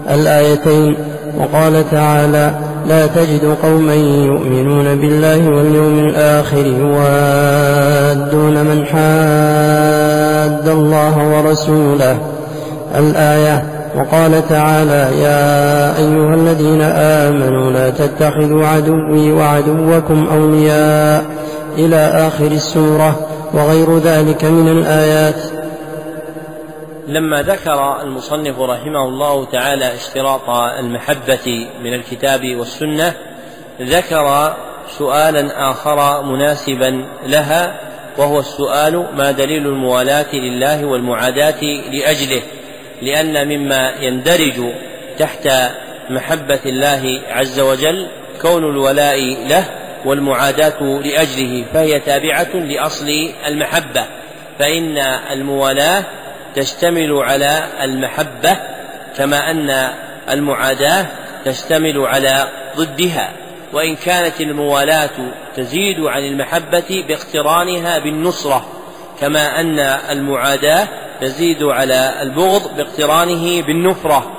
الآيتين. 0.09 0.95
وقال 1.37 1.89
تعالى 1.91 2.51
لا 2.87 3.07
تجد 3.07 3.55
قوما 3.63 3.93
يؤمنون 4.25 4.95
بالله 4.95 5.49
واليوم 5.49 5.99
الآخر 5.99 6.65
يوادون 6.65 8.53
من 8.53 8.85
حاد 8.85 10.67
الله 10.67 11.27
ورسوله. 11.27 12.17
الآية. 12.97 13.78
وقال 13.95 14.47
تعالى 14.49 15.21
يا 15.21 15.97
أيها 15.97 16.35
الذين 16.35 16.81
آمنوا 16.81 17.71
لا 17.71 17.89
تتخذوا 17.89 18.67
عدوي 18.67 19.31
وعدوكم 19.31 20.27
أولياء 20.31 21.25
إلى 21.77 22.27
آخر 22.27 22.45
السورة 22.45 23.27
وغير 23.53 23.97
ذلك 23.97 24.45
من 24.45 24.67
الآيات. 24.67 25.41
لما 27.07 27.41
ذكر 27.41 28.01
المصنف 28.01 28.59
رحمه 28.59 29.03
الله 29.03 29.45
تعالى 29.45 29.93
اشتراط 29.95 30.49
المحبة 30.79 31.67
من 31.83 31.93
الكتاب 31.93 32.55
والسنة 32.55 33.13
ذكر 33.81 34.53
سؤالا 34.97 35.71
آخر 35.71 36.23
مناسبا 36.23 37.05
لها 37.27 37.79
وهو 38.17 38.39
السؤال 38.39 39.05
ما 39.17 39.31
دليل 39.31 39.67
الموالاة 39.67 40.35
لله 40.35 40.85
والمعاداة 40.85 41.63
لأجله؟ 41.91 42.41
لأن 43.01 43.47
مما 43.47 43.93
يندرج 43.99 44.73
تحت 45.19 45.49
محبة 46.09 46.59
الله 46.65 47.21
عز 47.29 47.59
وجل 47.59 48.07
كون 48.41 48.63
الولاء 48.63 49.19
له 49.47 49.65
والمعاداة 50.05 50.81
لأجله 50.81 51.65
فهي 51.73 51.99
تابعة 51.99 52.55
لأصل 52.55 53.31
المحبة. 53.47 54.05
فإن 54.59 54.97
الموالاة 55.31 56.03
تشتمل 56.55 57.13
على 57.13 57.63
المحبة 57.81 58.57
كما 59.17 59.51
أن 59.51 59.89
المعاداة 60.29 61.05
تشتمل 61.45 61.99
على 61.99 62.47
ضدها. 62.77 63.31
وإن 63.73 63.95
كانت 63.95 64.41
الموالاة 64.41 65.09
تزيد 65.55 65.99
عن 65.99 66.23
المحبة 66.23 67.03
باقترانها 67.07 67.99
بالنصرة 67.99 68.67
كما 69.19 69.59
أن 69.59 69.79
المعاداة 70.09 70.87
تزيد 71.21 71.63
على 71.63 72.21
البغض 72.21 72.77
باقترانه 72.77 73.61
بالنفرة 73.61 74.31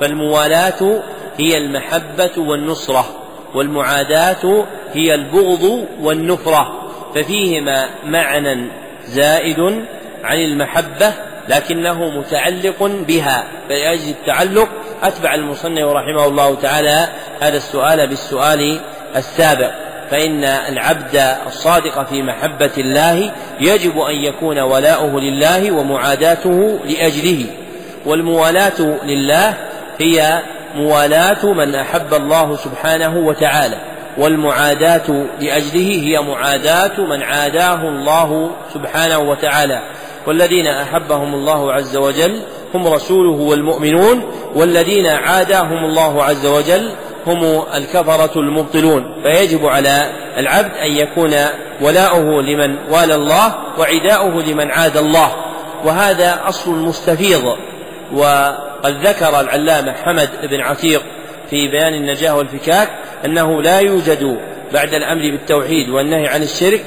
فالموالاة 0.00 1.02
هي 1.38 1.58
المحبة 1.58 2.30
والنصرة 2.36 3.04
والمعاداة 3.54 4.64
هي 4.92 5.14
البغض 5.14 5.86
والنفرة 6.00 6.90
ففيهما 7.14 7.88
معنى 8.04 8.70
زائد 9.04 9.60
عن 10.24 10.36
المحبة 10.38 11.12
لكنه 11.48 12.18
متعلق 12.18 12.82
بها 12.82 13.44
فلأجل 13.68 14.10
التعلق 14.10 14.68
أتبع 15.02 15.34
المصنف 15.34 15.84
رحمه 15.84 16.26
الله 16.26 16.54
تعالى 16.54 17.08
هذا 17.40 17.56
السؤال 17.56 18.08
بالسؤال 18.08 18.80
السابق. 19.16 19.70
فإن 20.12 20.44
العبد 20.44 21.36
الصادق 21.46 22.08
في 22.08 22.22
محبة 22.22 22.70
الله 22.78 23.32
يجب 23.60 23.98
أن 23.98 24.14
يكون 24.14 24.58
ولاؤه 24.58 25.20
لله 25.20 25.72
ومعاداته 25.72 26.78
لأجله. 26.84 27.44
والموالاة 28.06 28.80
لله 29.04 29.54
هي 29.98 30.42
موالاة 30.76 31.46
من 31.46 31.74
أحب 31.74 32.14
الله 32.14 32.56
سبحانه 32.56 33.16
وتعالى. 33.16 33.76
والمعاداة 34.18 35.26
لأجله 35.40 36.02
هي 36.02 36.20
معاداة 36.20 37.00
من 37.00 37.22
عاداه 37.22 37.88
الله 37.88 38.50
سبحانه 38.74 39.18
وتعالى. 39.18 39.82
والذين 40.26 40.66
أحبهم 40.66 41.34
الله 41.34 41.72
عز 41.72 41.96
وجل 41.96 42.40
هم 42.74 42.86
رسوله 42.86 43.40
والمؤمنون. 43.40 44.22
والذين 44.54 45.06
عاداهم 45.06 45.84
الله 45.84 46.24
عز 46.24 46.46
وجل 46.46 46.90
هم 47.26 47.62
الكفرة 47.74 48.40
المبطلون 48.40 49.22
فيجب 49.22 49.66
على 49.66 50.12
العبد 50.36 50.76
أن 50.76 50.92
يكون 50.92 51.34
ولاؤه 51.80 52.42
لمن 52.42 52.76
والى 52.90 53.14
الله 53.14 53.54
وعداؤه 53.78 54.42
لمن 54.42 54.70
عاد 54.70 54.96
الله. 54.96 55.32
وهذا 55.84 56.40
أصل 56.44 56.70
مستفيض 56.70 57.56
وقد 58.12 59.06
ذكر 59.06 59.40
العلامة 59.40 59.92
حمد 59.92 60.28
بن 60.50 60.60
عتيق 60.60 61.02
في 61.50 61.68
بيان 61.68 61.94
النجاة 61.94 62.36
والفكاك 62.36 62.88
أنه 63.24 63.62
لا 63.62 63.80
يوجد 63.80 64.38
بعد 64.72 64.94
الأمر 64.94 65.30
بالتوحيد 65.30 65.88
والنهي 65.88 66.28
عن 66.28 66.42
الشرك 66.42 66.84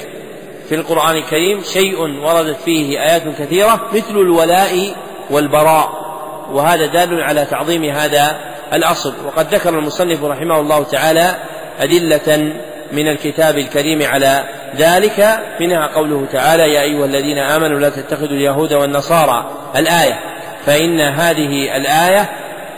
في 0.69 0.75
القرآن 0.75 1.15
الكريم 1.15 1.61
شيء 1.63 2.01
وردت 2.01 2.57
فيه 2.65 2.99
آيات 2.99 3.23
كثيرة 3.39 3.89
مثل 3.93 4.17
الولاء 4.17 4.95
والبراء. 5.29 6.05
وهذا 6.51 6.85
دال 6.85 7.23
على 7.23 7.45
تعظيم 7.45 7.83
هذا 7.83 8.54
الأصل. 8.73 9.13
وقد 9.25 9.55
ذكر 9.55 9.69
المصنف 9.69 10.23
رحمه 10.23 10.59
الله 10.59 10.83
تعالى 10.83 11.35
أدلة 11.79 12.53
من 12.91 13.07
الكتاب 13.07 13.57
الكريم 13.57 14.01
على 14.03 14.43
ذلك. 14.77 15.39
منها 15.59 15.87
قوله 15.87 16.25
تعالى 16.31 16.73
يا 16.73 16.81
أيها 16.81 17.05
الذين 17.05 17.37
آمنوا 17.37 17.79
لا 17.79 17.89
تتخذوا 17.89 18.37
اليهود 18.37 18.73
والنصارى 18.73 19.51
الآية. 19.75 20.19
فإن 20.65 20.99
هذه 20.99 21.77
الآية 21.77 22.29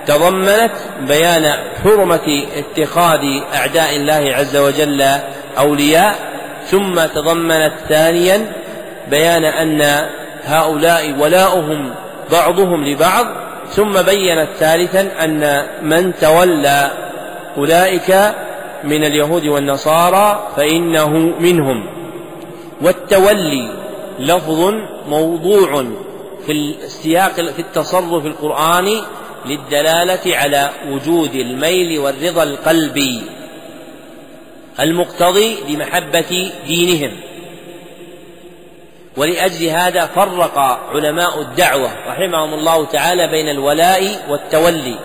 تضمنت 0.05 0.71
بيان 1.01 1.53
حرمة 1.83 2.45
اتخاذ 2.57 3.19
أعداء 3.55 3.95
الله 3.95 4.35
عز 4.35 4.55
وجل 4.57 5.05
أولياء. 5.57 6.15
ثم 6.65 7.05
تضمنت 7.05 7.73
ثانيا 7.89 8.51
بيان 9.07 9.43
أن 9.43 10.07
هؤلاء 10.45 11.15
ولاؤهم 11.19 11.95
بعضهم 12.31 12.85
لبعض. 12.85 13.46
ثم 13.71 14.01
بينت 14.01 14.49
ثالثا 14.59 15.23
أن 15.23 15.67
من 15.81 16.13
تولى 16.15 16.91
أولئك 17.57 18.35
من 18.83 19.03
اليهود 19.03 19.45
والنصارى 19.45 20.47
فإنه 20.55 21.09
منهم. 21.39 21.89
والتولي 22.81 23.71
لفظ 24.19 24.73
موضوع 25.07 25.85
في 26.45 26.51
السياق 26.51 27.31
في 27.31 27.59
التصرف 27.59 28.25
القرآني 28.25 29.01
للدلالة 29.45 30.37
على 30.37 30.69
وجود 30.89 31.35
الميل 31.35 31.99
والرضا 31.99 32.43
القلبي 32.43 33.21
المقتضي 34.79 35.55
لمحبة 35.69 36.51
دينهم. 36.67 37.11
ولأجل 39.17 39.65
هذا 39.65 40.05
فرق 40.05 40.59
علماء 40.93 41.41
الدعوة 41.41 41.89
رحمهم 42.07 42.53
الله 42.53 42.85
تعالى 42.85 43.27
بين 43.27 43.49
الولاء 43.49 44.03
والتولي 44.29 44.95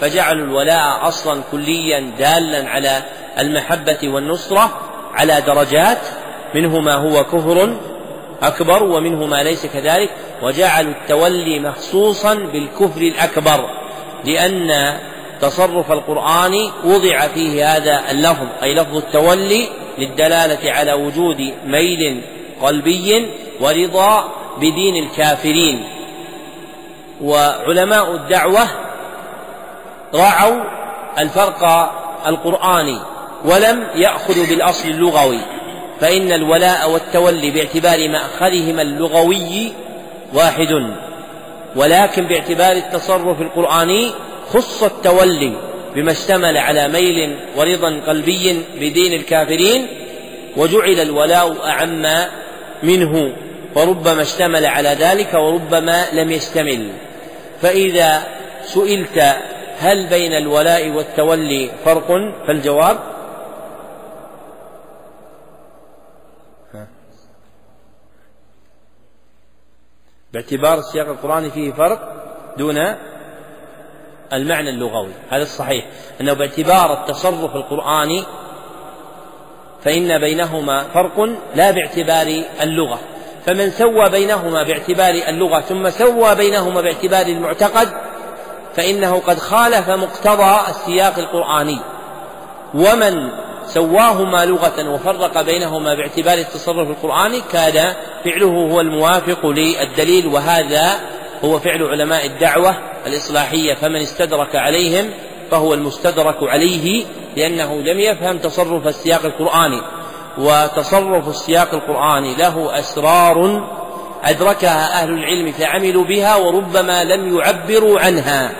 فجعلوا 0.00 0.44
الولاء 0.44 1.08
أصلا 1.08 1.42
كليا 1.52 2.12
دالا 2.18 2.68
على 2.68 3.02
المحبة 3.38 3.98
والنصرة 4.04 4.78
على 5.14 5.40
درجات 5.46 5.98
منه 6.54 6.80
ما 6.80 6.94
هو 6.94 7.24
كفر 7.24 7.76
أكبر 8.42 8.82
ومنه 8.82 9.26
ما 9.26 9.42
ليس 9.42 9.66
كذلك 9.66 10.10
وجعلوا 10.42 10.92
التولي 10.92 11.60
مخصوصا 11.60 12.34
بالكفر 12.34 13.00
الأكبر 13.00 13.70
لأن 14.24 14.98
تصرف 15.40 15.92
القرآن 15.92 16.70
وضع 16.84 17.18
فيه 17.18 17.76
هذا 17.76 18.02
اللفظ 18.10 18.46
أي 18.62 18.74
لفظ 18.74 18.96
التولي 18.96 19.68
للدلالة 19.98 20.72
على 20.72 20.92
وجود 20.92 21.52
ميل 21.66 22.22
قلبي 22.62 23.30
ورضا 23.60 24.32
بدين 24.56 24.96
الكافرين. 25.04 25.84
وعلماء 27.22 28.14
الدعوة 28.14 28.68
راعوا 30.14 30.62
الفرق 31.18 31.90
القرآني 32.26 33.00
ولم 33.44 33.86
يأخذوا 33.94 34.46
بالأصل 34.46 34.88
اللغوي 34.88 35.38
فإن 36.00 36.32
الولاء 36.32 36.90
والتولي 36.90 37.50
باعتبار 37.50 38.08
مأخذهما 38.08 38.82
اللغوي 38.82 39.72
واحد. 40.34 40.94
ولكن 41.76 42.24
باعتبار 42.24 42.72
التصرف 42.72 43.40
القرآني 43.40 44.10
خص 44.52 44.82
التولي 44.82 45.52
بما 45.94 46.12
اشتمل 46.12 46.56
على 46.56 46.88
ميل 46.88 47.36
ورضا 47.56 48.00
قلبي 48.06 48.64
بدين 48.74 49.12
الكافرين 49.12 49.86
وجعل 50.56 51.00
الولاء 51.00 51.56
أعم 51.66 52.06
منه. 52.82 53.32
وربما 53.76 54.22
اشتمل 54.22 54.66
على 54.66 54.88
ذلك 54.88 55.34
وربما 55.34 56.04
لم 56.12 56.30
يشتمل. 56.30 56.92
فإذا 57.62 58.22
سئلت 58.62 59.18
هل 59.78 60.06
بين 60.06 60.32
الولاء 60.32 60.90
والتولي 60.90 61.70
فرق 61.84 62.08
فالجواب 62.46 62.98
باعتبار 70.32 70.78
السياق 70.78 71.08
القرآني 71.08 71.50
فيه 71.50 71.72
فرق 71.72 72.00
دون 72.58 72.76
المعنى 74.32 74.70
اللغوي. 74.70 75.12
هذا 75.30 75.42
الصحيح. 75.42 75.86
أنه 76.20 76.32
باعتبار 76.32 76.92
التصرف 76.92 77.56
القرآني 77.56 78.24
فإن 79.84 80.18
بينهما 80.20 80.84
فرق 80.84 81.20
لا 81.54 81.70
باعتبار 81.70 82.44
اللغة. 82.60 83.00
فمن 83.50 83.70
سوى 83.70 84.08
بينهما 84.08 84.62
باعتبار 84.62 85.14
اللغة 85.28 85.60
ثم 85.60 85.90
سوى 85.90 86.34
بينهما 86.34 86.80
باعتبار 86.80 87.26
المعتقد 87.26 87.88
فإنه 88.76 89.22
قد 89.26 89.38
خالف 89.38 89.90
مقتضى 89.90 90.60
السياق 90.68 91.18
القرآني. 91.18 91.78
ومن 92.74 93.28
سواهما 93.66 94.44
لغة 94.44 94.88
وفرق 94.88 95.42
بينهما 95.42 95.94
باعتبار 95.94 96.38
التصرف 96.38 96.88
القرآني 96.88 97.40
كان 97.52 97.94
فعله 98.24 98.46
هو 98.46 98.80
الموافق 98.80 99.46
للدليل 99.46 100.26
وهذا 100.26 100.90
هو 101.44 101.58
فعل 101.58 101.82
علماء 101.82 102.26
الدعوة 102.26 102.76
الإصلاحية 103.06 103.74
فمن 103.74 104.00
استدرك 104.00 104.56
عليهم 104.56 105.10
فهو 105.50 105.74
المستدرك 105.74 106.42
عليه 106.42 107.04
لأنه 107.36 107.74
لم 107.74 107.98
يفهم 107.98 108.38
تصرف 108.38 108.86
السياق 108.86 109.24
القرآني. 109.24 109.80
وتصرف 110.38 111.28
السياق 111.28 111.74
القرآني 111.74 112.36
له 112.36 112.78
أسرار 112.78 113.68
أدركها 114.24 115.02
أهل 115.02 115.10
العلم 115.10 115.52
فعملوا 115.52 116.04
بها 116.04 116.36
وربما 116.36 117.04
لم 117.04 117.38
يعبروا 117.38 118.00
عنها. 118.00 118.52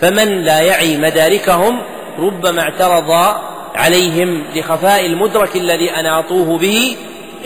فمن 0.00 0.44
لا 0.44 0.60
يعي 0.60 0.96
مداركهم 0.98 1.82
ربما 2.18 2.62
اعترض 2.62 3.10
عليهم 3.74 4.44
لخفاء 4.54 5.06
المدرك 5.06 5.56
الذي 5.56 5.90
أناطوه 5.90 6.58
به 6.58 6.96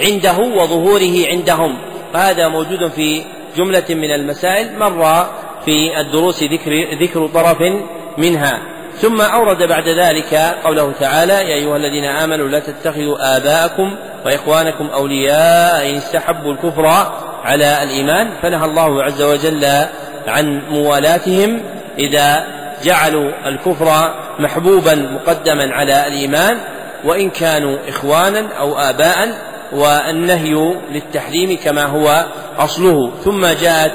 عنده 0.01 0.39
وظهوره 0.39 1.27
عندهم. 1.27 1.79
فهذا 2.13 2.49
موجود 2.49 2.89
في 2.89 3.23
جملة 3.57 3.85
من 3.91 4.11
المسائل 4.11 4.79
مر 4.79 5.27
في 5.65 6.01
الدروس 6.01 6.43
ذكر 6.43 6.71
ذكر 7.03 7.27
طرف 7.27 7.59
منها. 8.19 8.80
ثم 9.01 9.21
أورد 9.21 9.63
بعد 9.63 9.89
ذلك 9.89 10.35
قوله 10.65 10.93
تعالى 11.01 11.33
يا 11.33 11.55
أيها 11.55 11.77
الذين 11.77 12.05
آمنوا 12.05 12.49
لا 12.49 12.59
تتخذوا 12.59 13.37
آباءكم 13.37 13.97
وإخوانكم 14.27 14.87
أولياء 14.87 15.91
إن 15.91 15.97
استحبوا 15.97 16.53
الكفر 16.53 16.87
على 17.45 17.83
الإيمان. 17.83 18.31
فنهى 18.43 18.65
الله 18.65 19.03
عز 19.03 19.23
وجل 19.23 19.65
عن 20.29 20.63
موالاتهم 20.71 21.63
إذا 21.99 22.45
جعلوا 22.85 23.31
الكفر 23.47 24.15
محبوبا 24.39 24.95
مقدما 24.95 25.75
على 25.75 26.07
الإيمان 26.07 26.59
وإن 27.05 27.31
كانوا 27.31 27.79
إخوانا 27.89 28.49
أو 28.59 28.79
آباء 28.79 29.29
والنهي 29.73 30.75
للتحريم 30.93 31.59
كما 31.65 31.85
هو 31.85 32.25
أصله. 32.59 33.11
ثم 33.25 33.47
جاءت 33.47 33.93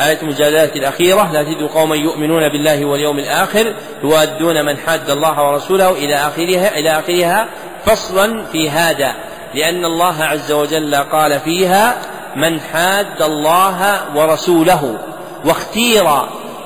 آية 0.00 0.18
المجادلة 0.22 0.64
الأخيرة 0.64 1.32
لا 1.32 1.42
تجد 1.42 1.62
قوما 1.62 1.96
يؤمنون 1.96 2.48
بالله 2.48 2.84
واليوم 2.84 3.18
الآخر 3.18 3.74
يوادون 4.02 4.64
من 4.64 4.76
حاد 4.76 5.10
الله 5.10 5.50
ورسوله 5.50 5.90
إلى 5.90 6.14
آخرها 6.14 6.78
إلى 6.78 6.90
آخرها 6.90 7.48
فصلا 7.86 8.44
في 8.44 8.70
هذا 8.70 9.14
لأن 9.54 9.84
الله 9.84 10.24
عز 10.24 10.52
وجل 10.52 10.94
قال 10.94 11.40
فيها 11.40 11.96
من 12.36 12.60
حاد 12.60 13.22
الله 13.22 14.00
ورسوله 14.16 14.98
واختير 15.44 16.04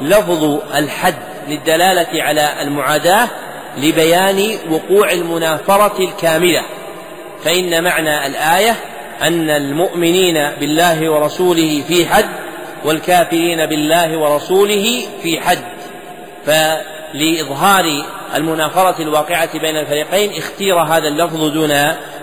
لفظ 0.00 0.58
الحد 0.74 1.14
للدلالة 1.48 2.22
على 2.22 2.62
المعاداة 2.62 3.28
لبيان 3.78 4.58
وقوع 4.70 5.12
المنافرة 5.12 5.98
الكاملة 6.00 6.62
فإن 7.44 7.84
معنى 7.84 8.26
الآية 8.26 8.74
أن 9.22 9.50
المؤمنين 9.50 10.50
بالله 10.60 11.10
ورسوله 11.10 11.82
في 11.88 12.06
حد 12.06 12.28
والكافرين 12.84 13.66
بالله 13.66 14.18
ورسوله 14.18 15.00
في 15.22 15.40
حد. 15.40 15.58
فلإظهار 16.46 17.84
المنافرة 18.34 19.02
الواقعة 19.02 19.58
بين 19.58 19.76
الفريقين 19.76 20.30
اختير 20.38 20.78
هذا 20.78 21.08
اللفظ 21.08 21.44
دون 21.44 21.72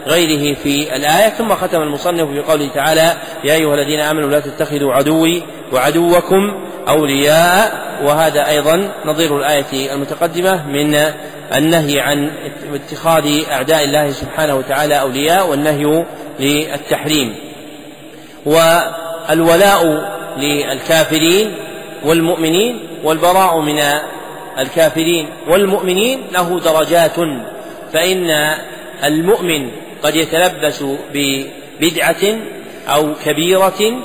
غيره 0.08 0.56
في 0.56 0.96
الآية. 0.96 1.30
ثم 1.30 1.56
ختم 1.56 1.82
المصنف 1.82 2.30
في 2.30 2.40
قوله 2.40 2.70
تعالى 2.74 3.14
يا 3.44 3.54
أيها 3.54 3.76
الذين 3.76 4.00
آمنوا 4.00 4.30
لا 4.30 4.40
تتخذوا 4.40 4.94
عدوي 4.94 5.44
وعدوكم 5.74 6.68
أولياء. 6.88 7.86
وهذا 8.04 8.48
أيضا 8.50 8.92
نظير 9.06 9.38
الآية 9.38 9.94
المتقدمة 9.94 10.68
من 10.68 10.96
النهي 11.56 12.00
عن 12.00 12.32
اتخاذ 12.74 13.44
أعداء 13.52 13.84
الله 13.84 14.12
سبحانه 14.12 14.56
وتعالى 14.56 15.00
أولياء 15.00 15.50
والنهي 15.50 16.06
للتحريم. 16.40 17.36
والولاء 18.46 20.12
للكافرين 20.38 21.54
والمؤمنين 22.04 22.80
والبراء 23.04 23.60
من 23.60 23.80
الكافرين 24.60 25.30
والمؤمنين 25.48 26.22
له 26.32 26.60
درجات 26.60 27.16
فإن 27.94 28.56
المؤمن 29.04 29.72
قد 30.04 30.16
يتلبس 30.16 30.84
بدعة 31.82 32.38
أو 32.88 33.14
كبيرة 33.26 34.02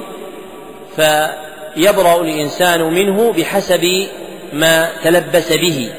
فيبرأ 0.96 2.20
الإنسان 2.20 2.82
منه 2.82 3.32
بحسب 3.32 4.06
ما 4.52 4.88
تلبس 5.04 5.52
به 5.52 5.92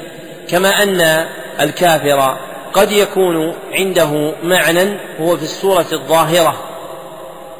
كما 0.49 0.83
أن 0.83 1.25
الكافر 1.59 2.37
قد 2.73 2.91
يكون 2.91 3.53
عنده 3.73 4.33
معنى 4.43 4.97
هو 5.21 5.37
في 5.37 5.43
الصورة 5.43 5.85
الظاهرة 5.91 6.63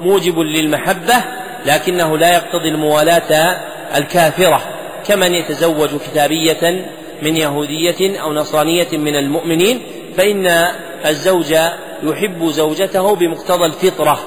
موجب 0.02 0.40
للمحبة 0.40 1.16
لكنه 1.66 2.18
لا 2.18 2.34
يقتضي 2.34 2.70
الموالاة 2.70 3.58
الكافرة 3.96 4.62
كمن 5.08 5.36
يتزوج 5.36 5.90
كتابية 5.96 6.86
من 7.22 7.38
يهودية 7.38 8.22
أو 8.22 8.34
نصرانية 8.34 8.88
من 8.98 9.16
المؤمنين 9.16 9.82
فإن 10.18 10.68
الزوج 11.06 11.56
يحب 12.04 12.46
زوجته 12.48 13.16
بمقتضى 13.16 13.66
الفطرة 13.66 14.20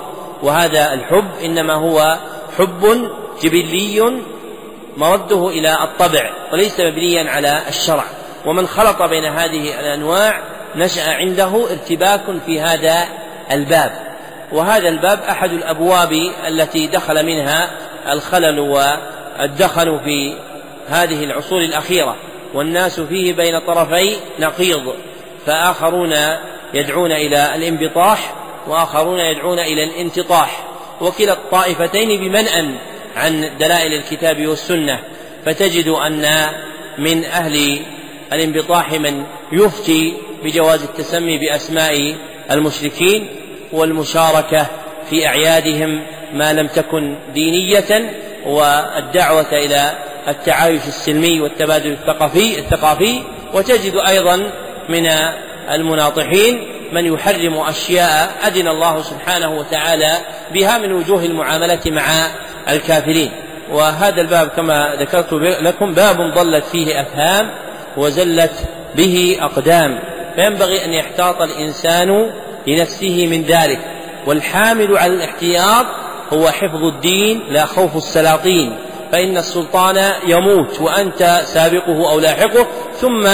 وهذا 0.43 0.95
الحب 0.95 1.29
إنما 1.45 1.75
هو 1.75 2.19
حب 2.59 3.11
جبلي 3.43 4.23
مرده 4.97 5.49
إلى 5.49 5.75
الطبع 5.83 6.31
وليس 6.53 6.81
مبنيا 6.81 7.31
على 7.31 7.63
الشرع. 7.69 8.05
ومن 8.47 8.67
خلط 8.67 9.03
بين 9.03 9.25
هذه 9.25 9.81
الأنواع 9.81 10.43
نشأ 10.77 11.11
عنده 11.11 11.67
ارتباك 11.71 12.21
في 12.47 12.61
هذا 12.61 13.05
الباب. 13.53 13.93
وهذا 14.55 14.89
الباب 14.89 15.21
أحد 15.23 15.53
الأبواب 15.53 16.13
التي 16.49 16.87
دخل 16.87 17.27
منها 17.27 17.71
الخلل 18.09 18.59
والدخل 18.61 20.01
في 20.05 20.37
هذه 20.89 21.25
العصور 21.25 21.59
الأخيرة 21.59 22.17
والناس 22.55 23.01
فيه 23.01 23.33
بين 23.33 23.59
طرفي 23.59 24.17
نقيض 24.39 24.95
فآخرون 25.47 26.15
يدعون 26.75 27.13
إلى 27.13 27.55
الانبطاح 27.55 28.35
وآخرون 28.67 29.19
يدعون 29.19 29.59
إلى 29.59 29.85
الانتطاح. 29.85 30.65
وكلا 31.01 31.33
الطائفتين 31.33 32.21
بمنأ 32.21 32.79
عن 33.17 33.51
دلائل 33.61 33.93
الكتاب 33.93 34.47
والسنة 34.47 35.01
فتجد 35.47 35.89
أن 35.89 36.47
من 36.99 37.25
أهل 37.25 37.81
الانبطاح 38.33 38.93
من 38.93 39.25
يفتي 39.53 40.15
بجواز 40.45 40.83
التسمي 40.83 41.39
بأسماء 41.39 42.17
المشركين 42.51 43.29
والمشاركة 43.75 44.67
في 45.11 45.27
أعيادهم 45.27 46.03
ما 46.33 46.53
لم 46.53 46.67
تكن 46.67 47.17
دينية 47.35 48.11
والدعوة 48.47 49.53
إلى 49.53 49.91
التعايش 50.29 50.83
السلمي 50.89 51.41
والتبادل 51.41 51.93
الثقافي 51.93 52.59
الثقافي. 52.59 53.23
وتجد 53.55 53.97
أيضا 54.09 54.51
من 54.89 55.07
المناطحين 55.71 56.69
من 56.93 57.15
يحرم 57.15 57.59
أشياء 57.59 58.33
أذن 58.47 58.69
الله 58.69 59.03
سبحانه 59.03 59.59
وتعالى 59.59 60.17
بها 60.53 60.79
من 60.79 60.93
وجوه 60.93 61.25
المعاملة 61.25 61.81
مع 61.87 62.27
الكافرين. 62.69 63.31
وهذا 63.71 64.21
الباب 64.21 64.49
كما 64.49 64.97
ذكرت 65.01 65.33
لكم 65.61 65.95
باب 65.95 66.17
ضلت 66.35 66.65
فيه 66.65 67.01
أفهام 67.01 67.51
وزلت 67.97 68.53
به 68.95 69.39
أقدام. 69.41 69.99
فينبغي 70.37 70.85
أن 70.85 70.93
يحتاط 70.93 71.43
الإنسان 71.43 72.31
لنفسه 72.67 73.27
من 73.27 73.43
ذلك. 73.43 73.79
والحامل 74.27 74.99
على 74.99 75.15
الاحتياط 75.15 75.87
هو 76.33 76.49
حفظ 76.49 76.85
الدين 76.85 77.43
لا 77.49 77.67
خوف 77.67 77.97
السلاطين. 77.97 78.77
فإن 79.13 79.37
السلطان 79.37 80.13
يموت 80.27 80.81
وأنت 80.81 81.43
سابقه 81.45 82.11
أو 82.11 82.21
لاحقه 82.21 82.67
ثم 83.01 83.29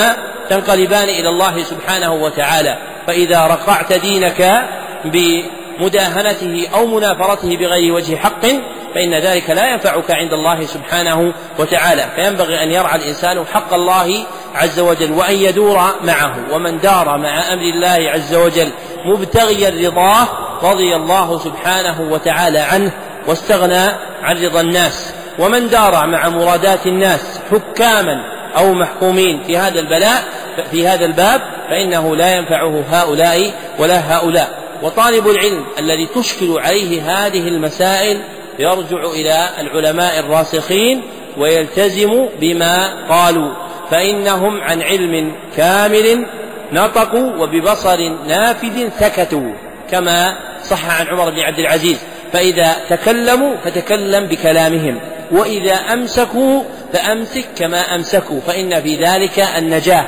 تنقلبان 0.50 1.08
إلى 1.08 1.28
الله 1.28 1.62
سبحانه 1.62 2.14
وتعالى. 2.14 2.78
فإذا 3.06 3.46
رقعت 3.46 3.92
دينك 3.92 4.68
بمداهنته 5.04 6.68
أو 6.74 6.86
منافرته 6.86 7.56
بغير 7.56 7.92
وجه 7.92 8.16
حق 8.16 8.46
فإن 8.94 9.14
ذلك 9.14 9.50
لا 9.50 9.72
ينفعك 9.72 10.10
عند 10.10 10.32
الله 10.32 10.66
سبحانه 10.66 11.34
وتعالى. 11.58 12.04
فينبغي 12.16 12.62
أن 12.62 12.70
يرعى 12.70 12.98
الإنسان 12.98 13.46
حق 13.46 13.74
الله 13.74 14.26
عز 14.54 14.80
وجل 14.80 15.12
وأن 15.12 15.34
يدور 15.34 15.80
معه. 16.04 16.36
ومن 16.52 16.78
دار 16.78 17.18
مع 17.18 17.52
أمر 17.52 17.62
الله 17.62 18.10
عز 18.10 18.34
وجل 18.34 18.68
مبتغيا 19.04 19.88
رضاه 19.88 20.28
رضي 20.62 20.96
الله 20.96 21.38
سبحانه 21.38 22.00
وتعالى 22.00 22.58
عنه 22.58 22.92
واستغنى 23.26 23.86
عن 24.22 24.44
رضا 24.44 24.60
الناس. 24.60 25.14
ومن 25.38 25.68
دار 25.68 26.06
مع 26.06 26.28
مرادات 26.28 26.86
الناس 26.86 27.40
حكاما 27.50 28.24
أو 28.56 28.74
محكومين 28.74 29.42
في 29.46 29.58
هذا 29.58 29.80
البلاء 29.80 30.22
في 30.70 30.88
هذا 30.88 31.04
الباب 31.04 31.40
فإنه 31.68 32.16
لا 32.16 32.36
ينفعه 32.36 32.84
هؤلاء 32.90 33.52
ولا 33.78 34.16
هؤلاء. 34.16 34.60
وطالب 34.82 35.28
العلم 35.28 35.64
الذي 35.78 36.06
تشكل 36.06 36.58
عليه 36.58 37.02
هذه 37.02 37.48
المسائل 37.48 38.22
يرجع 38.58 39.10
إلى 39.10 39.48
العلماء 39.60 40.18
الراسخين 40.18 41.02
ويلتزم 41.38 42.26
بما 42.40 43.04
قالوا 43.08 43.52
فإنهم 43.90 44.60
عن 44.60 44.82
علم 44.82 45.32
كامل 45.56 46.26
نطقوا 46.72 47.36
وببصر 47.36 47.98
نافذ 48.26 48.88
سكتوا 49.00 49.52
كما 49.90 50.36
صح 50.64 51.00
عن 51.00 51.06
عمر 51.06 51.30
بن 51.30 51.40
عبد 51.40 51.58
العزيز. 51.58 51.98
فإذا 52.32 52.76
تكلموا 52.90 53.56
فتكلم 53.64 54.26
بكلامهم 54.26 55.00
وإذا 55.30 55.74
أمسكوا 55.74 56.62
فأمسك 56.92 57.44
كما 57.58 57.94
أمسكوا 57.94 58.40
فإن 58.40 58.82
في 58.82 58.96
ذلك 58.96 59.46
النجاة. 59.58 60.06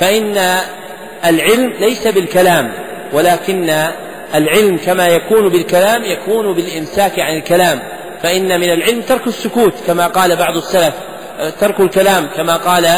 فإن 0.00 0.58
العلم 1.24 1.72
ليس 1.80 2.06
بالكلام 2.06 2.72
ولكن 3.12 3.90
العلم 4.34 4.76
كما 4.76 5.08
يكون 5.08 5.48
بالكلام 5.48 6.04
يكون 6.04 6.54
بالإمساك 6.54 7.18
عن 7.18 7.36
الكلام. 7.36 7.82
فإن 8.22 8.60
من 8.60 8.72
العلم 8.72 9.00
ترك 9.00 9.26
السكوت 9.26 9.74
كما 9.86 10.06
قال 10.06 10.36
بعض 10.36 10.56
السلف 10.56 10.94
ترك 11.60 11.80
الكلام 11.80 12.28
كما 12.36 12.56
قال 12.56 12.88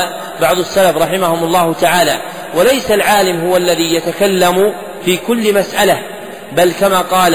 بعض 0.41 0.59
السلف 0.59 0.97
رحمهم 0.97 1.45
الله 1.45 1.73
تعالى. 1.73 2.17
وليس 2.55 2.91
العالم 2.91 3.41
هو 3.41 3.57
الذي 3.57 3.95
يتكلم 3.95 4.75
في 5.05 5.17
كل 5.17 5.55
مسألة 5.55 6.03
بل 6.53 6.73
كما 6.81 7.01
قال 7.01 7.35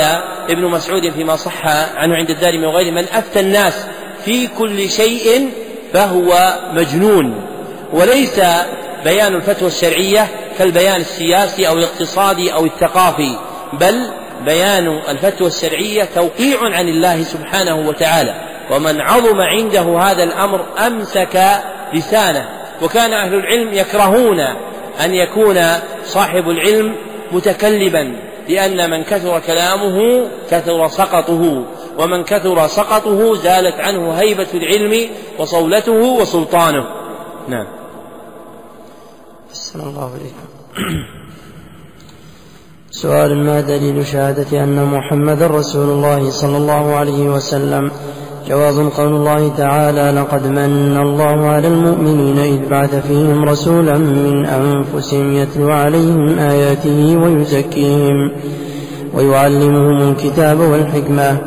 ابن 0.50 0.62
مسعود 0.62 1.10
فيما 1.10 1.36
صح 1.36 1.66
عنه 1.96 2.16
عند 2.16 2.30
الدارمي 2.30 2.66
وغيره 2.66 2.92
من 2.92 3.06
أفتى 3.14 3.40
الناس 3.40 3.74
في 4.26 4.48
كل 4.48 4.90
شيء 4.90 5.50
فهو 5.94 6.54
مجنون. 6.74 7.46
وليس 7.94 8.42
بيان 9.04 9.36
الفتوى 9.36 9.68
الشرعية 9.68 10.28
كالبيان 10.60 11.02
السياسي 11.02 11.68
أو 11.68 11.74
الاقتصادي 11.74 12.54
أو 12.54 12.66
الثقافي. 12.66 13.36
بل 13.74 14.10
بيان 14.46 14.88
الفتوى 15.10 15.48
الشرعية 15.48 16.04
توقيع 16.16 16.60
عن 16.62 16.88
الله 16.88 17.24
سبحانه 17.24 17.88
وتعالى. 17.88 18.34
ومن 18.72 19.02
عظم 19.02 19.42
عنده 19.42 20.00
هذا 20.00 20.24
الأمر 20.24 20.66
أمسك 20.88 21.62
لسانه. 21.94 22.50
وكان 22.82 23.14
أهل 23.14 23.34
العلم 23.34 23.74
يكرهون 23.74 24.40
أن 25.06 25.14
يكون 25.14 25.60
صاحب 26.06 26.50
العلم 26.50 26.96
متكلبا 27.32 28.20
لأن 28.50 28.90
من 28.90 29.04
كثر 29.04 29.40
كلامه 29.40 30.28
كثر 30.52 30.88
سقطه. 30.88 31.64
ومن 32.00 32.24
كثر 32.24 32.68
سقطه 32.68 33.36
زالت 33.36 33.80
عنه 33.80 34.12
هيبة 34.12 34.48
العلم 34.54 35.10
وصولته 35.40 35.92
وسلطانه. 35.92 36.86
نعم. 37.48 37.68
السلام 39.52 39.88
الله 39.88 40.12
عليكم. 40.14 41.27
سؤال 43.02 43.38
ما 43.38 43.62
دليل 43.62 44.06
شهادة 44.06 44.64
أن 44.64 44.86
محمد 44.86 45.44
رسول 45.44 45.90
الله 45.90 46.30
صلى 46.30 46.58
الله 46.58 46.96
عليه 46.96 47.30
وسلم؟ 47.30 47.92
جواب 48.50 48.90
قول 48.98 49.14
الله 49.14 49.52
تعالى 49.58 50.20
لقد 50.20 50.48
من 50.48 50.98
الله 50.98 51.48
على 51.48 51.68
المؤمنين 51.68 52.38
إذ 52.40 52.70
بعث 52.70 53.08
فيهم 53.08 53.46
رسولا 53.46 53.98
من 53.98 54.46
أنفسهم 54.46 55.34
يتلو 55.34 55.72
عليهم 55.72 56.40
آياته 56.40 57.18
ويزكيهم 57.18 58.32
ويعلمهم 59.14 60.10
الكتاب 60.10 60.60
والحكمة 60.60 61.38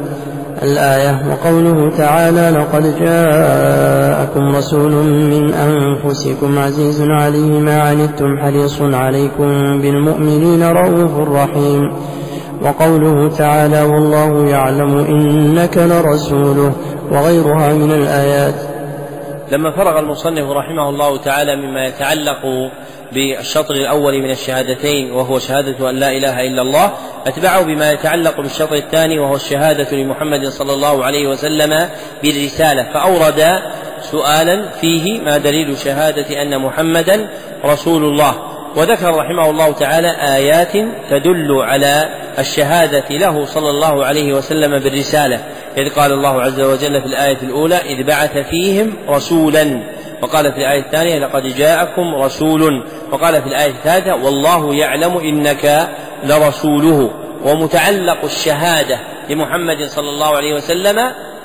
الآية 0.63 1.23
وقوله 1.31 1.97
تعالى 1.99 2.59
لقد 2.59 2.99
جاءكم 3.01 4.57
رسول 4.57 4.93
من 5.05 5.55
أنفسكم 5.55 6.59
عزيز 6.59 7.03
عليه 7.03 7.61
ما 7.61 7.83
عنتم 7.83 8.39
حريص 8.39 8.83
عليكم 8.83 9.81
بالمؤمنين 9.81 10.63
رؤوف 10.63 11.29
رحيم. 11.29 11.93
وقوله 12.63 13.29
تعالى 13.29 13.83
والله 13.83 14.49
يعلم 14.49 14.99
إنك 14.99 15.79
لرسوله 15.79 16.73
وغيرها 17.11 17.73
من 17.73 17.93
الآيات. 17.93 18.55
لما 19.53 19.71
فرغ 19.77 19.99
المصنف 19.99 20.51
رحمه 20.51 20.89
الله 20.89 21.17
تعالى 21.17 21.57
مما 21.57 21.87
يتعلق 21.87 22.71
بالشطر 23.13 23.75
الأول 23.75 24.23
من 24.23 24.31
الشهادتين 24.31 25.13
وهو 25.13 25.39
شهادة 25.39 25.91
أن 25.91 25.97
لا 25.97 26.11
إله 26.13 26.41
إلا 26.41 26.63
الله. 26.63 26.93
أتبعه 27.27 27.63
بما 27.63 27.93
يتعلق 27.93 28.41
بالشطر 28.41 28.75
الثاني 28.75 29.19
وهو 29.19 29.37
الشهادة 29.37 29.97
لمحمد 29.97 30.49
صلى 30.49 30.73
الله 30.73 31.05
عليه 31.05 31.29
وسلم 31.29 31.89
بالرسالة. 32.23 32.83
فأورد 32.95 33.63
سؤالا 34.03 34.63
فيه 34.81 35.21
ما 35.21 35.39
دليل 35.39 35.79
شهادة 35.79 36.43
أن 36.43 36.59
محمدا 36.59 37.29
رسول 37.65 38.05
الله. 38.05 38.35
وذكر 38.77 39.15
رحمه 39.15 39.51
الله 39.51 39.73
تعالى 39.73 40.11
آيات 40.37 40.73
تدل 41.11 41.53
على 41.53 42.09
الشهادة 42.39 43.05
له 43.11 43.45
صلى 43.47 43.71
الله 43.71 44.05
عليه 44.05 44.33
وسلم 44.33 44.79
بالرسالة. 44.79 45.41
إذ 45.79 45.89
قال 45.89 46.13
الله 46.13 46.43
عز 46.43 46.61
وجل 46.61 47.01
في 47.01 47.07
الآية 47.07 47.39
الأولى 47.43 47.77
إذ 47.77 48.07
بعث 48.07 48.39
فيهم 48.39 48.95
رسولا. 49.09 49.81
وقال 50.23 50.53
في 50.53 50.59
الآية 50.59 50.81
الثانية 50.81 51.19
لقد 51.19 51.43
جاءكم 51.43 52.15
رسول. 52.15 52.85
وقال 53.13 53.43
في 53.43 53.49
الآية 53.49 53.71
الثالثة 53.71 54.15
والله 54.15 54.75
يعلم 54.75 55.19
إنك 55.19 55.89
لرسوله. 56.25 57.11
ومتعلق 57.45 58.25
الشهادة 58.25 58.99
لمحمد 59.29 59.89
صلى 59.89 60.09
الله 60.09 60.37
عليه 60.37 60.55
وسلم 60.55 60.99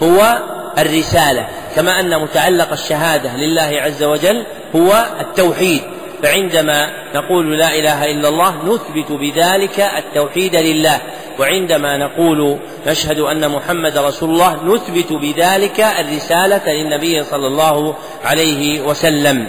هو 0.03 0.37
الرسالة 0.77 1.47
كما 1.75 1.99
أن 1.99 2.21
متعلق 2.21 2.71
الشهادة 2.71 3.37
لله 3.37 3.81
عز 3.81 4.03
وجل 4.03 4.45
هو 4.75 5.05
التوحيد. 5.21 5.81
فعندما 6.23 6.89
نقول 7.15 7.57
لا 7.57 7.67
إله 7.67 8.05
إلا 8.05 8.29
الله 8.29 8.55
نثبت 8.65 9.11
بذلك 9.11 9.79
التوحيد 9.79 10.55
لله. 10.55 11.01
وعندما 11.39 11.97
نقول 11.97 12.57
نشهد 12.87 13.19
أن 13.19 13.51
محمد 13.51 13.97
رسول 13.97 14.29
الله 14.29 14.63
نثبت 14.63 15.13
بذلك 15.13 15.79
الرسالة 15.79 16.73
للنبي 16.73 17.23
صلى 17.23 17.47
الله 17.47 17.95
عليه 18.25 18.81
وسلم. 18.81 19.47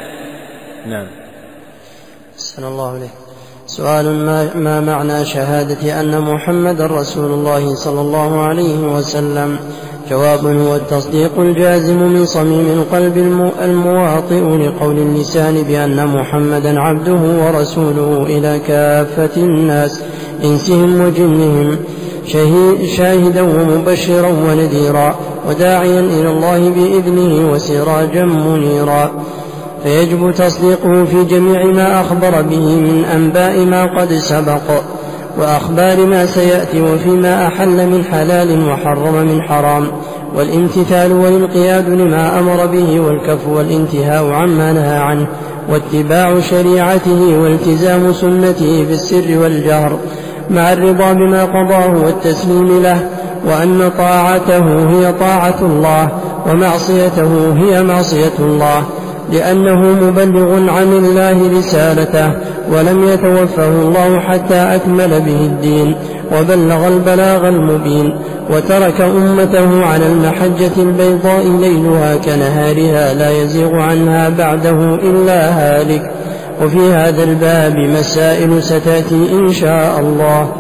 نعم. 0.86 1.06
صلى 2.36 2.68
الله 2.68 2.92
عليه 2.92 3.08
سؤال 3.66 4.12
ما, 4.12 4.54
ما 4.54 4.80
معنى 4.80 5.24
شهادة 5.24 6.00
أن 6.00 6.20
محمد 6.20 6.80
رسول 6.80 7.24
الله 7.24 7.74
صلى 7.74 8.00
الله 8.00 8.42
عليه 8.42 8.78
وسلم؟ 8.78 9.58
جواب 10.10 10.46
هو 10.46 10.76
التصديق 10.76 11.30
الجازم 11.38 11.96
من 11.96 12.26
صميم 12.26 12.66
القلب 12.66 13.16
المواطئ 13.62 14.40
لقول 14.40 14.98
اللسان 14.98 15.62
بأن 15.62 16.06
محمدا 16.06 16.80
عبده 16.80 17.44
ورسوله 17.44 18.22
إلى 18.22 18.60
كافة 18.68 19.36
الناس 19.36 20.00
إنسهم 20.44 21.00
وجنهم 21.00 21.76
شاهدا 22.96 23.42
ومبشرا 23.42 24.28
ونذيرا 24.28 25.14
وداعيا 25.48 26.00
إلى 26.00 26.30
الله 26.30 26.70
بإذنه 26.70 27.52
وسراجا 27.52 28.24
منيرا. 28.24 29.10
فيجب 29.82 30.30
تصديقه 30.30 31.04
في 31.04 31.24
جميع 31.24 31.64
ما 31.64 32.00
أخبر 32.00 32.42
به 32.42 32.76
من 32.76 33.04
أنباء 33.14 33.58
ما 33.58 34.00
قد 34.00 34.12
سبق. 34.12 34.82
وأخبار 35.38 36.06
ما 36.06 36.26
سيأتي 36.26 36.80
وفيما 36.80 37.46
أحل 37.46 37.86
من 37.86 38.04
حلال 38.04 38.68
وحرم 38.68 39.14
من 39.14 39.42
حرام 39.42 39.86
والامتثال 40.34 41.12
والانقياد 41.12 41.88
لما 41.88 42.38
أمر 42.38 42.66
به 42.66 43.00
والكف 43.00 43.48
والانتهاء 43.48 44.30
عما 44.30 44.72
نهى 44.72 44.98
عنه 44.98 45.26
واتباع 45.68 46.40
شريعته 46.40 47.38
والتزام 47.38 48.12
سنته 48.12 48.84
في 48.84 48.92
السر 48.92 49.38
والجهر 49.38 49.98
مع 50.50 50.72
الرضا 50.72 51.12
بما 51.12 51.44
قضاه 51.44 52.04
والتسليم 52.04 52.82
له 52.82 53.08
وأن 53.46 53.90
طاعته 53.98 54.90
هي 54.90 55.12
طاعة 55.12 55.58
الله 55.62 56.08
ومعصيته 56.50 57.54
هي 57.56 57.82
معصية 57.82 58.38
الله. 58.38 58.82
لأنه 59.32 59.80
مبلغ 59.80 60.70
عن 60.70 60.92
الله 60.92 61.58
رسالته 61.58 62.32
ولم 62.70 63.08
يتوفه 63.08 63.68
الله 63.68 64.20
حتى 64.20 64.54
أكمل 64.54 65.08
به 65.08 65.40
الدين 65.40 65.96
وبلغ 66.32 66.88
البلاغ 66.88 67.48
المبين 67.48 68.18
وترك 68.50 69.00
أمته 69.00 69.86
على 69.86 70.06
المحجة 70.06 70.82
البيضاء 70.82 71.46
ليلها 71.46 72.16
كنهارها 72.16 73.14
لا 73.14 73.30
يزيغ 73.42 73.76
عنها 73.76 74.28
بعده 74.28 74.94
إلا 74.94 75.50
هالك. 75.50 76.10
وفي 76.62 76.92
هذا 76.92 77.24
الباب 77.24 77.76
مسائل 77.76 78.62
ستأتي 78.62 79.28
إن 79.32 79.52
شاء 79.52 80.00
الله. 80.00 80.52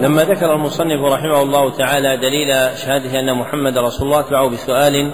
لما 0.00 0.22
ذكر 0.22 0.54
المصنف 0.54 1.00
رحمه 1.12 1.42
الله 1.42 1.70
تعالى 1.70 2.16
دليل 2.16 2.76
شهادة 2.76 3.20
أن 3.20 3.34
محمد 3.38 3.78
رسول 3.78 4.06
الله 4.06 4.24
دعوا 4.30 4.50
بسؤال 4.50 5.12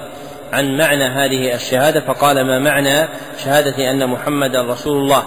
عن 0.53 0.77
معنى 0.77 1.05
هذه 1.05 1.55
الشهادة 1.55 2.01
فقال 2.01 2.47
ما 2.47 2.59
معنى 2.59 3.09
شهادة 3.45 3.91
أن 3.91 4.07
محمدا 4.07 4.63
رسول 4.63 4.97
الله؟ 4.97 5.23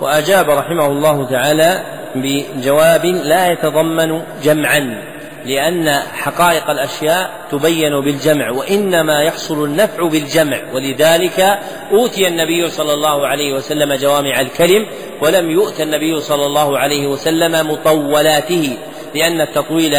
وأجاب 0.00 0.50
رحمه 0.50 0.86
الله 0.86 1.26
تعالى 1.30 1.82
بجواب 2.14 3.04
لا 3.04 3.52
يتضمن 3.52 4.22
جمعا 4.42 5.02
لأن 5.46 5.88
حقائق 6.12 6.70
الأشياء 6.70 7.30
تبين 7.50 8.00
بالجمع 8.00 8.50
وإنما 8.50 9.22
يحصل 9.22 9.64
النفع 9.64 10.08
بالجمع 10.08 10.58
ولذلك 10.74 11.58
أوتي 11.92 12.28
النبي 12.28 12.70
صلى 12.70 12.94
الله 12.94 13.26
عليه 13.26 13.52
وسلم 13.52 13.94
جوامع 13.94 14.40
الكلم 14.40 14.86
ولم 15.20 15.50
يؤت 15.50 15.80
النبي 15.80 16.20
صلى 16.20 16.46
الله 16.46 16.78
عليه 16.78 17.06
وسلم 17.06 17.70
مطولاته 17.70 18.76
لأن 19.14 19.40
التطويل 19.40 19.96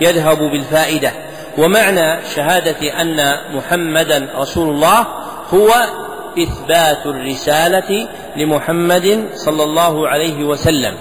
يذهب 0.00 0.38
بالفائدة. 0.38 1.12
ومعنى 1.58 2.22
شهادة 2.34 3.00
أن 3.00 3.36
محمدا 3.54 4.28
رسول 4.36 4.74
الله 4.74 5.06
هو 5.54 5.68
إثبات 6.38 7.06
الرسالة 7.06 8.08
لمحمد 8.36 9.28
صلى 9.34 9.62
الله 9.64 10.08
عليه 10.08 10.44
وسلم. 10.44 10.94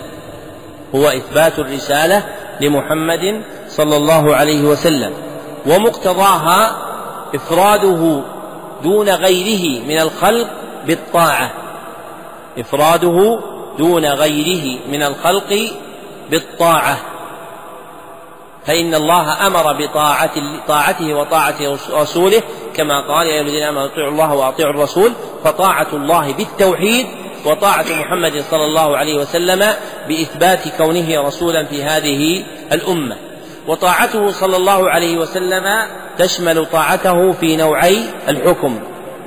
هو 0.95 1.07
إثبات 1.07 1.59
الرسالة 1.59 2.23
لمحمد 2.61 3.41
صلى 3.67 3.97
الله 3.97 4.35
عليه 4.35 4.61
وسلم. 4.61 5.13
ومقتضاها 5.65 6.77
إفراده 7.35 8.21
دون 8.83 9.09
غيره 9.09 9.83
من 9.85 9.99
الخلق 9.99 10.47
بالطاعة. 10.87 11.51
إفراده 12.59 13.39
دون 13.77 14.05
غيره 14.05 14.79
من 14.91 15.03
الخلق 15.03 15.71
بالطاعة. 16.31 16.97
فإن 18.65 18.95
الله 18.95 19.47
أمر 19.47 19.73
بطاعة 19.73 20.31
طاعته 20.67 21.13
وطاعة 21.13 21.77
رسوله 21.91 22.41
كما 22.73 23.07
قال 23.07 23.27
يا 23.27 23.33
أيها 23.33 23.41
الذين 23.41 23.63
آمنوا 23.63 23.85
أطيعوا 23.85 24.11
الله 24.11 24.33
وأطيعوا 24.33 24.73
الرسول 24.73 25.11
فطاعة 25.43 25.87
الله 25.93 26.33
بالتوحيد 26.33 27.05
وطاعة 27.45 27.85
محمد 27.89 28.43
صلى 28.51 28.65
الله 28.65 28.97
عليه 28.97 29.15
وسلم 29.15 29.73
بإثبات 30.07 30.59
كونه 30.77 31.21
رسولا 31.27 31.65
في 31.65 31.83
هذه 31.83 32.43
الأمة. 32.71 33.15
وطاعته 33.67 34.31
صلى 34.31 34.57
الله 34.57 34.89
عليه 34.89 35.17
وسلم 35.17 35.63
تشمل 36.17 36.65
طاعته 36.65 37.31
في 37.31 37.55
نوعي 37.55 37.99
الحكم 38.27 38.79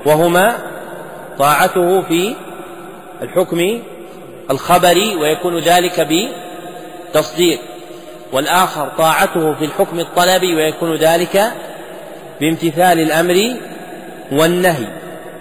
وهما 0.06 0.58
طاعته 1.38 2.02
في 2.02 2.34
الحكم 3.22 3.82
الخبري 4.50 5.16
ويكون 5.16 5.58
ذلك 5.58 6.08
بتصديق. 7.12 7.60
والآخر 8.32 8.88
طاعته 8.98 9.54
في 9.54 9.64
الحكم 9.64 10.00
الطلبي 10.00 10.54
ويكون 10.54 10.96
ذلك 10.96 11.52
بامتثال 12.40 13.00
الأمر 13.00 13.56
والنهي. 14.32 14.86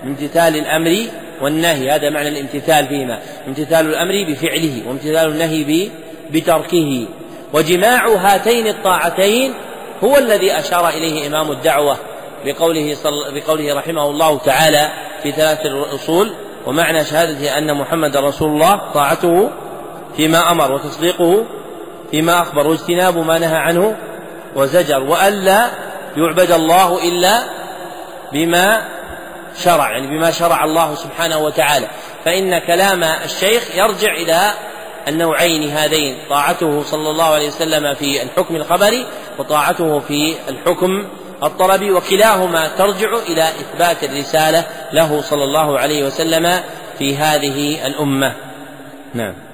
بامتثال 0.03 0.55
الأمر 0.55 0.97
والنهي 1.41 1.91
هذا 1.91 2.09
معنى 2.09 2.27
الامتثال 2.27 2.87
فيهما. 2.87 3.19
امتثال 3.47 3.85
الأمر 3.85 4.25
بفعله 4.29 4.81
وامتثال 4.87 5.31
النهي 5.31 5.89
بتركه. 6.31 7.05
وجماع 7.53 8.07
هاتين 8.07 8.67
الطاعتين 8.67 9.53
هو 10.03 10.17
الذي 10.17 10.59
أشار 10.59 10.89
إليه 10.89 11.27
إمام 11.27 11.51
الدعوة 11.51 11.97
بقوله, 12.45 12.93
صل... 12.93 13.33
بقوله 13.33 13.73
رحمه 13.73 14.09
الله 14.09 14.37
تعالى 14.37 14.89
في 15.23 15.31
ثلاث 15.31 15.65
الأصول. 15.65 16.31
ومعنى 16.67 17.05
شهادة 17.05 17.57
أن 17.57 17.77
محمد 17.77 18.17
رسول 18.17 18.49
الله 18.49 18.81
طاعته 18.93 19.49
فيما 20.17 20.51
أمر 20.51 20.71
وتصديقه 20.71 21.45
فيما 22.11 22.41
أخبر 22.41 22.67
واجتناب 22.67 23.17
ما 23.17 23.39
نهى 23.39 23.57
عنه 23.57 23.95
وزجر 24.55 24.99
وألا 24.99 25.69
يعبد 26.17 26.51
الله 26.51 27.07
إلا 27.07 27.43
بما 28.33 28.81
شرع 29.57 29.91
يعني 29.91 30.07
بما 30.07 30.31
شرع 30.31 30.63
الله 30.63 30.95
سبحانه 30.95 31.37
وتعالى. 31.37 31.87
فإن 32.25 32.59
كلام 32.59 33.03
الشيخ 33.03 33.75
يرجع 33.75 34.13
إلى 34.13 34.53
النوعين 35.07 35.69
هذين 35.69 36.17
طاعته 36.29 36.83
صلى 36.83 37.09
الله 37.09 37.25
عليه 37.25 37.47
وسلم 37.47 37.93
في 37.93 38.23
الحكم 38.23 38.55
الخبري 38.55 39.05
وطاعته 39.39 39.99
في 39.99 40.35
الحكم 40.49 41.07
الطلبي 41.43 41.91
وكلاهما 41.91 42.67
ترجع 42.77 43.09
إلى 43.29 43.43
إثبات 43.43 44.03
الرسالة 44.03 44.65
له 44.93 45.21
صلى 45.21 45.43
الله 45.43 45.79
عليه 45.79 46.05
وسلم 46.05 46.59
في 46.99 47.17
هذه 47.17 47.87
الأمة. 47.87 48.35
نعم. 49.13 49.50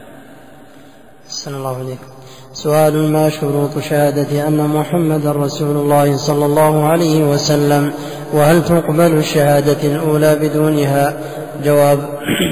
صلى 1.46 1.58
الله 1.58 1.78
عليكم 1.78 2.08
سؤال 2.54 3.12
ما 3.12 3.30
شروط 3.30 3.80
شهادة 3.90 4.48
أن 4.48 4.58
محمد 4.58 5.28
رسول 5.28 5.78
الله 5.78 6.18
صلى 6.18 6.46
الله 6.46 6.84
عليه 6.84 7.24
وسلم 7.24 7.92
وهل 8.34 8.64
تقبل 8.66 9.18
الشهادة 9.18 9.78
الأولى 9.84 10.36
بدونها؟ 10.36 11.18
جواب 11.66 12.00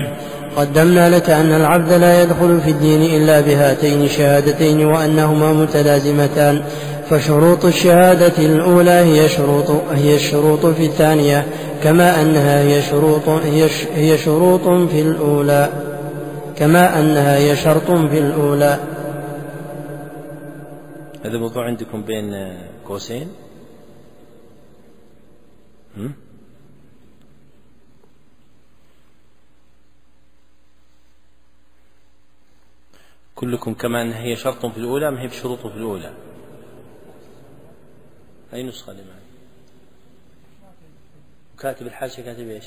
قدمنا 0.58 1.10
لك 1.10 1.30
أن 1.30 1.52
العبد 1.52 1.94
لا 1.94 2.24
يدخل 2.24 2.62
في 2.62 2.72
الدين 2.72 3.02
إلا 3.02 3.42
بهاتين 3.42 4.04
الشهادتين 4.04 4.86
وأنهما 4.86 5.54
متلازمتان 5.54 6.62
فشروط 7.10 7.66
الشهادة 7.66 8.34
الأولى 8.38 8.92
هي 8.92 9.30
شروط 9.30 9.72
هي 9.94 10.16
الشروط 10.16 10.66
في 10.66 10.86
الثانية 10.86 11.46
كما 11.84 12.22
أنها 12.22 12.62
هي 12.62 12.82
شروط 12.82 13.30
هي, 13.30 13.68
هي 13.96 14.18
شروط 14.18 14.90
في 14.92 15.02
الأولى. 15.02 15.85
كما 16.58 17.00
أنها 17.00 17.38
هي 17.38 17.56
شرط 17.56 17.92
في 17.92 18.20
الأولى. 18.20 18.80
هذا 21.26 21.36
الموضوع 21.36 21.66
عندكم 21.66 22.04
بين 22.04 22.34
قوسين؟ 22.86 23.32
كلكم 33.36 33.74
كما 33.74 34.02
أنها 34.02 34.20
هي 34.20 34.36
شرط 34.36 34.66
في 34.66 34.78
الأولى 34.78 35.12
ما 35.12 35.22
هي 35.22 35.28
بشروط 35.28 35.60
في 35.60 35.76
الأولى. 35.78 36.14
أي 38.54 38.64
نسخة 38.64 38.94
لمن 38.94 39.20
كاتب 41.60 41.88
الحاشية 41.88 42.24
كاتب 42.24 42.48
إيش؟ 42.48 42.66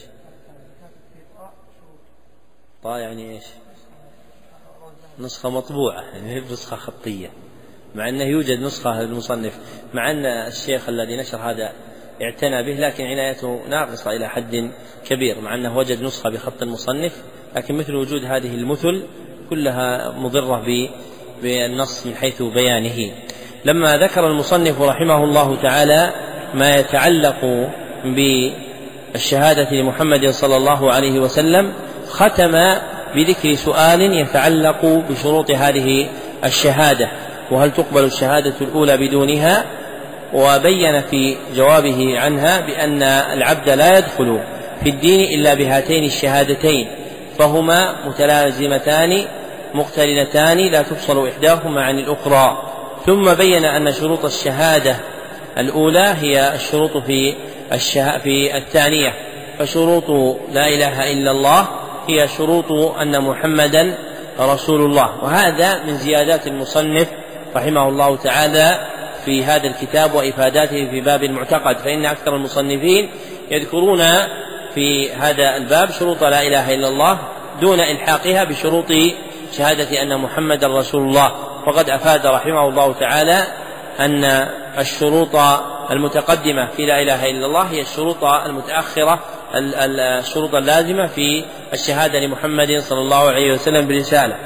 طا 2.82 2.98
يعني 2.98 3.30
إيش؟ 3.30 3.44
نسخة 5.20 5.50
مطبوعة 5.50 6.02
يعني 6.02 6.40
نسخة 6.40 6.76
خطية 6.76 7.30
مع 7.94 8.08
أنه 8.08 8.24
يوجد 8.24 8.60
نسخة 8.60 9.02
للمصنف 9.02 9.58
مع 9.94 10.10
أن 10.10 10.26
الشيخ 10.26 10.88
الذي 10.88 11.16
نشر 11.16 11.38
هذا 11.38 11.72
اعتنى 12.22 12.62
به 12.62 12.80
لكن 12.80 13.04
عنايته 13.04 13.60
ناقصة 13.68 14.10
إلى 14.10 14.28
حد 14.28 14.70
كبير 15.06 15.40
مع 15.40 15.54
أنه 15.54 15.76
وجد 15.76 16.02
نسخة 16.02 16.30
بخط 16.30 16.62
المصنف 16.62 17.22
لكن 17.56 17.74
مثل 17.74 17.94
وجود 17.94 18.24
هذه 18.24 18.54
المثل 18.54 19.06
كلها 19.50 20.10
مضرة 20.10 20.64
بالنص 21.42 22.06
من 22.06 22.14
حيث 22.14 22.42
بيانه. 22.42 23.12
لما 23.64 23.96
ذكر 23.96 24.26
المصنف 24.26 24.80
رحمه 24.80 25.24
الله 25.24 25.56
تعالى 25.62 26.12
ما 26.54 26.76
يتعلق 26.76 27.70
بالشهادة 28.04 29.70
لمحمد 29.72 30.30
صلى 30.30 30.56
الله 30.56 30.92
عليه 30.92 31.20
وسلم 31.20 31.72
ختم 32.08 32.54
بذكر 33.14 33.54
سؤال 33.54 34.00
يتعلق 34.00 34.84
بشروط 35.10 35.50
هذه 35.50 36.08
الشهادة 36.44 37.08
وهل 37.50 37.70
تقبل 37.72 38.04
الشهادة 38.04 38.54
الأولى 38.60 38.96
بدونها؟ 38.96 39.64
وبين 40.32 41.00
في 41.00 41.36
جوابه 41.56 42.20
عنها 42.20 42.60
بأن 42.60 43.02
العبد 43.02 43.70
لا 43.70 43.98
يدخل 43.98 44.40
في 44.84 44.90
الدين 44.90 45.38
إلا 45.40 45.54
بهاتين 45.54 46.04
الشهادتين 46.04 46.88
فهما 47.38 48.06
متلازمتان 48.06 49.24
مقترنتان 49.74 50.58
لا 50.58 50.82
تفصل 50.82 51.28
إحداهما 51.28 51.82
عن 51.82 51.98
الأخرى. 51.98 52.62
ثم 53.06 53.34
بين 53.34 53.64
أن 53.64 53.92
شروط 53.92 54.24
الشهادة 54.24 54.96
الأولى 55.58 56.14
هي 56.20 56.54
الشروط 56.54 56.96
في 56.96 57.34
الشه... 57.72 58.18
في 58.18 58.56
الثانية 58.56 59.14
فشروط 59.58 60.10
لا 60.52 60.68
إله 60.68 61.12
إلا 61.12 61.30
الله 61.30 61.68
هي 62.08 62.28
شروط 62.28 62.72
أن 62.72 63.20
محمدا 63.20 63.98
رسول 64.40 64.80
الله. 64.80 65.24
وهذا 65.24 65.84
من 65.84 65.96
زيادات 65.96 66.46
المصنف 66.46 67.08
رحمه 67.56 67.88
الله 67.88 68.16
تعالى 68.16 68.86
في 69.24 69.44
هذا 69.44 69.66
الكتاب 69.66 70.14
وإفاداته 70.14 70.90
في 70.90 71.00
باب 71.00 71.24
المعتقد. 71.24 71.78
فإن 71.78 72.06
أكثر 72.06 72.36
المصنفين 72.36 73.10
يذكرون 73.50 74.02
في 74.74 75.12
هذا 75.12 75.56
الباب 75.56 75.90
شروط 75.90 76.24
لا 76.24 76.42
إله 76.42 76.74
إلا 76.74 76.88
الله 76.88 77.18
دون 77.60 77.80
إلحاقها 77.80 78.44
بشروط 78.44 78.92
شهادة 79.52 80.02
أن 80.02 80.20
محمدا 80.20 80.66
رسول 80.66 81.08
الله. 81.08 81.32
وقد 81.66 81.90
أفاد 81.90 82.26
رحمه 82.26 82.68
الله 82.68 82.92
تعالى 82.92 83.42
أن 84.00 84.24
الشروط 84.78 85.36
المتقدمة 85.90 86.68
في 86.76 86.86
لا 86.86 87.02
إله 87.02 87.30
إلا 87.30 87.46
الله 87.46 87.62
هي 87.62 87.80
الشروط 87.80 88.24
المتأخرة 88.24 89.18
الشروط 89.54 90.54
اللازمة 90.54 91.06
في 91.06 91.44
الشهادة 91.72 92.18
لمحمد 92.18 92.78
صلى 92.78 93.00
الله 93.00 93.28
عليه 93.28 93.52
وسلم 93.52 93.88
برسالة 93.88 94.38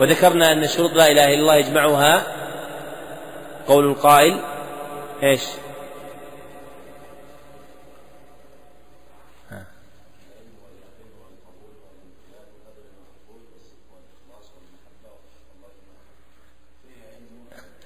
وذكرنا 0.00 0.52
أن 0.52 0.68
شروط 0.68 0.92
لا 0.92 1.06
إله 1.06 1.24
إلا 1.24 1.40
الله 1.40 1.56
يجمعها. 1.56 2.26
قول 3.68 3.84
القائل. 3.84 4.40
إيش؟ 5.22 5.42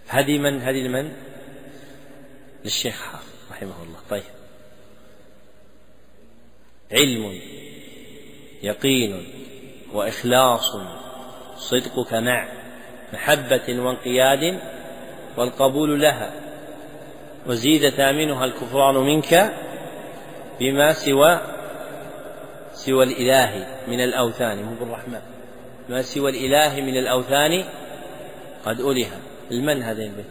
هذه 0.09 0.39
من؟ 0.39 0.63
هذه 0.63 0.83
لمن؟ 0.83 1.13
للشيخ 2.65 3.15
رحمه 3.51 3.83
الله 3.83 3.99
طيب 4.11 4.23
علم 6.93 7.41
يقين 8.63 9.27
وإخلاص 9.93 10.77
صدقك 11.57 12.15
مع 12.15 12.49
محبة 13.13 13.81
وانقياد 13.81 14.61
والقبول 15.37 16.01
لها. 16.01 16.33
وزيد 17.47 17.89
ثامنها 17.89 18.45
الكفران 18.45 18.95
منك 18.95 19.55
بما 20.61 20.93
سوى 20.93 21.41
سوى 22.73 23.05
الإله 23.05 23.67
من 23.89 24.01
الأوثان. 24.01 24.63
مو 24.63 24.75
بالرحمن. 24.75 25.23
ما 25.89 26.03
سوى 26.03 26.31
الإله 26.31 26.81
من 26.81 26.97
الأوثان 26.97 27.65
قد 28.65 28.81
أله 28.81 29.11
المن 29.51 29.83
هذين 29.83 30.25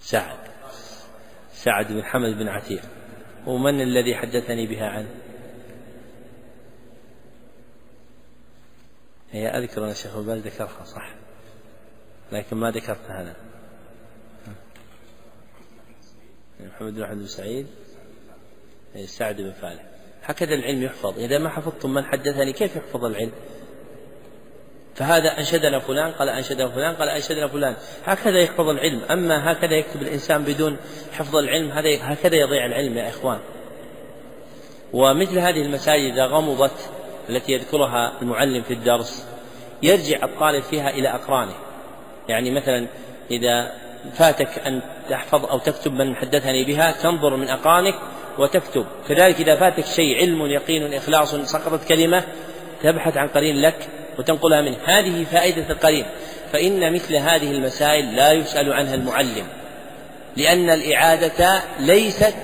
سعد. 0.00 0.39
سعد 1.64 1.92
بن 1.92 2.04
حمد 2.04 2.38
بن 2.38 2.48
عتيق. 2.48 2.82
ومن 3.46 3.80
الذي 3.80 4.14
حدثني 4.14 4.66
بها 4.66 4.86
عنه 4.86 5.08
هي 9.30 9.48
أذكر 9.48 9.84
أن 9.84 9.90
الشيخ 9.90 10.16
البال 10.16 10.40
ذكرها 10.40 10.84
صح. 10.84 11.14
لكن 12.32 12.56
ما 12.56 12.70
ذكرت 12.70 13.10
هذا. 13.10 13.36
محمد 16.60 16.94
بن 16.94 17.02
أحمد 17.02 17.18
بن 17.18 17.26
سعيد 17.26 17.66
سعد 19.04 19.36
بن 19.36 19.52
فالح. 19.52 19.82
هكذا 20.22 20.54
العلم 20.54 20.82
يحفظ. 20.82 21.18
إذا 21.18 21.38
ما 21.38 21.48
حفظتم 21.48 21.94
من 21.94 22.04
حدثني 22.04 22.52
كيف 22.52 22.76
يحفظ 22.76 23.04
العلم؟ 23.04 23.32
فهذا 25.00 25.38
أنشدنا 25.38 25.78
فلان 25.78 26.12
قال 26.12 26.28
أنشدنا 26.28 26.68
فلان 26.68 26.94
قال 26.94 27.08
أنشدنا 27.08 27.48
فلان. 27.48 27.74
هكذا 28.04 28.38
يحفظ 28.38 28.68
العلم. 28.68 29.00
أما 29.10 29.52
هكذا 29.52 29.74
يكتب 29.74 30.02
الإنسان 30.02 30.42
بدون 30.42 30.76
حفظ 31.12 31.36
العلم 31.36 31.70
هذا 31.70 31.88
هكذا 32.02 32.36
يضيع 32.36 32.66
العلم 32.66 32.98
يا 32.98 33.08
إخوان. 33.08 33.38
ومثل 34.92 35.38
هذه 35.38 35.62
المسائل 35.62 36.12
إذا 36.12 36.26
غمضت 36.26 36.90
التي 37.28 37.52
يذكرها 37.52 38.12
المعلم 38.22 38.62
في 38.62 38.74
الدرس 38.74 39.26
يرجع 39.82 40.24
الطالب 40.24 40.62
فيها 40.62 40.90
إلى 40.90 41.08
أقرانه. 41.08 41.54
يعني 42.28 42.50
مثلا 42.50 42.86
إذا 43.30 43.72
فاتك 44.14 44.58
أن 44.66 44.82
تحفظ 45.10 45.44
أو 45.46 45.58
تكتب 45.58 45.92
من 45.92 46.16
حدثني 46.16 46.64
بها 46.64 46.92
تنظر 46.92 47.36
من 47.36 47.48
أقرانك 47.48 47.94
وتكتب. 48.38 48.86
كذلك 49.08 49.40
إذا 49.40 49.56
فاتك 49.56 49.84
شيء 49.84 50.16
علم 50.16 50.46
يقين 50.46 50.94
إخلاص 50.94 51.34
سقطت 51.34 51.88
كلمة 51.88 52.24
تبحث 52.82 53.16
عن 53.16 53.28
قرين 53.28 53.56
لك 53.60 53.88
وتنقلها 54.20 54.60
منه. 54.60 54.76
هذه 54.84 55.24
فائدة 55.32 55.70
القرين. 55.70 56.06
فإن 56.52 56.92
مثل 56.92 57.16
هذه 57.16 57.50
المسائل 57.50 58.16
لا 58.16 58.32
يسأل 58.32 58.72
عنها 58.72 58.94
المعلم 58.94 59.46
لأن 60.36 60.70
الإعادة 60.70 61.62
ليست 61.78 62.34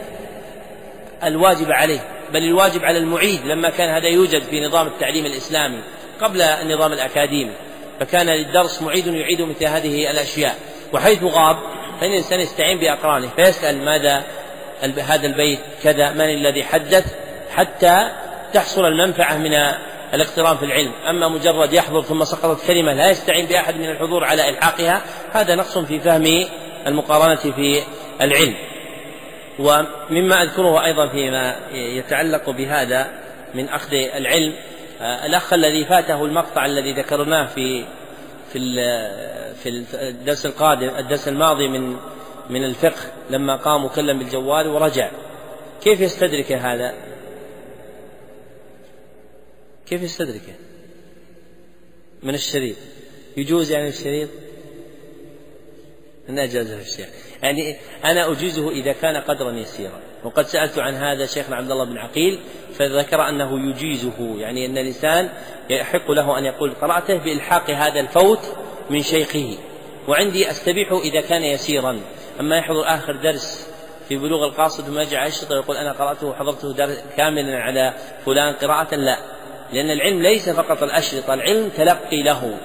الواجب 1.24 1.72
عليه 1.72 2.00
بل 2.32 2.44
الواجب 2.44 2.84
على 2.84 2.98
المعيد. 2.98 3.46
لما 3.46 3.70
كان 3.70 3.88
هذا 3.88 4.08
يوجد 4.08 4.42
في 4.42 4.60
نظام 4.60 4.86
التعليم 4.86 5.26
الإسلامي 5.26 5.80
قبل 6.20 6.42
النظام 6.42 6.92
الأكاديمي 6.92 7.52
فكان 8.00 8.26
للدرس 8.26 8.82
معيد 8.82 9.06
يعيد 9.06 9.42
مثل 9.42 9.64
هذه 9.64 10.10
الأشياء. 10.10 10.54
وحيث 10.92 11.22
غاب 11.22 11.56
فإن 12.00 12.10
الإنسان 12.10 12.40
يستعين 12.40 12.78
بأقرانه 12.78 13.28
فيسأل 13.36 13.84
ماذا 13.84 14.24
هذا 14.82 15.26
البيت 15.26 15.60
كذا 15.82 16.10
من 16.10 16.20
الذي 16.20 16.64
حدث 16.64 17.14
حتى 17.54 18.10
تحصل 18.52 18.84
المنفعة 18.84 19.36
من 19.36 19.54
الاقتران 20.14 20.56
في 20.56 20.64
العلم. 20.64 20.92
أما 21.08 21.28
مجرد 21.28 21.72
يحضر 21.72 22.02
ثم 22.02 22.24
سقطت 22.24 22.66
كلمة 22.66 22.92
لا 22.92 23.10
يستعين 23.10 23.46
بأحد 23.46 23.76
من 23.76 23.90
الحضور 23.90 24.24
على 24.24 24.48
إلحاقها 24.48 25.02
هذا 25.32 25.54
نقص 25.54 25.78
في 25.78 26.00
فهم 26.00 26.46
المقارنة 26.86 27.52
في 27.52 27.82
العلم. 28.20 28.54
ومما 29.58 30.42
أذكره 30.42 30.84
أيضا 30.84 31.08
فيما 31.08 31.56
يتعلق 31.72 32.50
بهذا 32.50 33.10
من 33.54 33.68
أخذ 33.68 33.92
العلم 33.92 34.52
الأخ 35.00 35.52
الذي 35.52 35.84
فاته 35.84 36.24
المقطع 36.24 36.66
الذي 36.66 36.92
ذكرناه 36.92 37.46
في 37.46 37.84
في 38.52 38.58
في 39.62 39.68
الدرس 39.94 40.46
القادم 40.46 40.90
الدرس 40.98 41.28
الماضي 41.28 41.68
من 41.68 41.96
من 42.50 42.64
الفقه 42.64 43.00
لما 43.30 43.56
قام 43.56 43.84
وكلم 43.84 44.18
بالجوال 44.18 44.68
ورجع. 44.68 45.08
كيف 45.82 46.00
يستدرك 46.00 46.52
هذا؟ 46.52 46.94
كيف 49.88 50.02
يستدركه؟ 50.02 50.54
من 52.22 52.34
الشريط. 52.34 52.76
يجوز 53.36 53.70
يعني 53.70 53.88
الشريط؟ 53.88 54.28
من 56.28 56.38
أجازه 56.38 56.80
الشيخ. 56.80 57.06
يعني 57.42 57.76
أنا 58.04 58.32
أجيزه 58.32 58.70
إذا 58.70 58.92
كان 58.92 59.16
قدرا 59.16 59.52
يسيرا 59.52 60.00
وقد 60.24 60.46
سألت 60.46 60.78
عن 60.78 60.94
هذا 60.94 61.26
شيخنا 61.26 61.56
عبد 61.56 61.70
الله 61.70 61.84
بن 61.84 61.98
عقيل 61.98 62.40
فذكر 62.72 63.28
أنه 63.28 63.70
يجيزه. 63.70 64.38
يعني 64.38 64.66
أن 64.66 64.78
الإنسان 64.78 65.28
يحق 65.70 66.10
له 66.10 66.38
أن 66.38 66.44
يقول 66.44 66.74
قرأته 66.74 67.16
بإلحاق 67.16 67.70
هذا 67.70 68.00
الفوت 68.00 68.40
من 68.90 69.02
شيخه. 69.02 69.58
وعندي 70.08 70.50
أستبيحه 70.50 71.00
إذا 71.00 71.20
كان 71.20 71.42
يسيرا. 71.42 72.00
أما 72.40 72.58
يحضر 72.58 72.86
آخر 72.86 73.16
درس 73.16 73.68
في 74.08 74.16
بلوغ 74.16 74.44
القاصد 74.44 74.84
ثم 74.84 74.98
يجعل 74.98 75.26
أشرطة 75.26 75.54
ويقول 75.54 75.76
أنا 75.76 75.92
قرأته 75.92 76.26
وحضرته 76.26 76.94
كاملا 77.16 77.58
على 77.58 77.94
فلان 78.26 78.54
قراءة 78.54 78.94
لا. 78.94 79.18
لأن 79.72 79.90
العلم 79.90 80.22
ليس 80.22 80.50
فقط 80.50 80.82
الأشرطة 80.82 81.34
العلم 81.34 81.68
تلقي 81.68 82.22
له. 82.22 82.58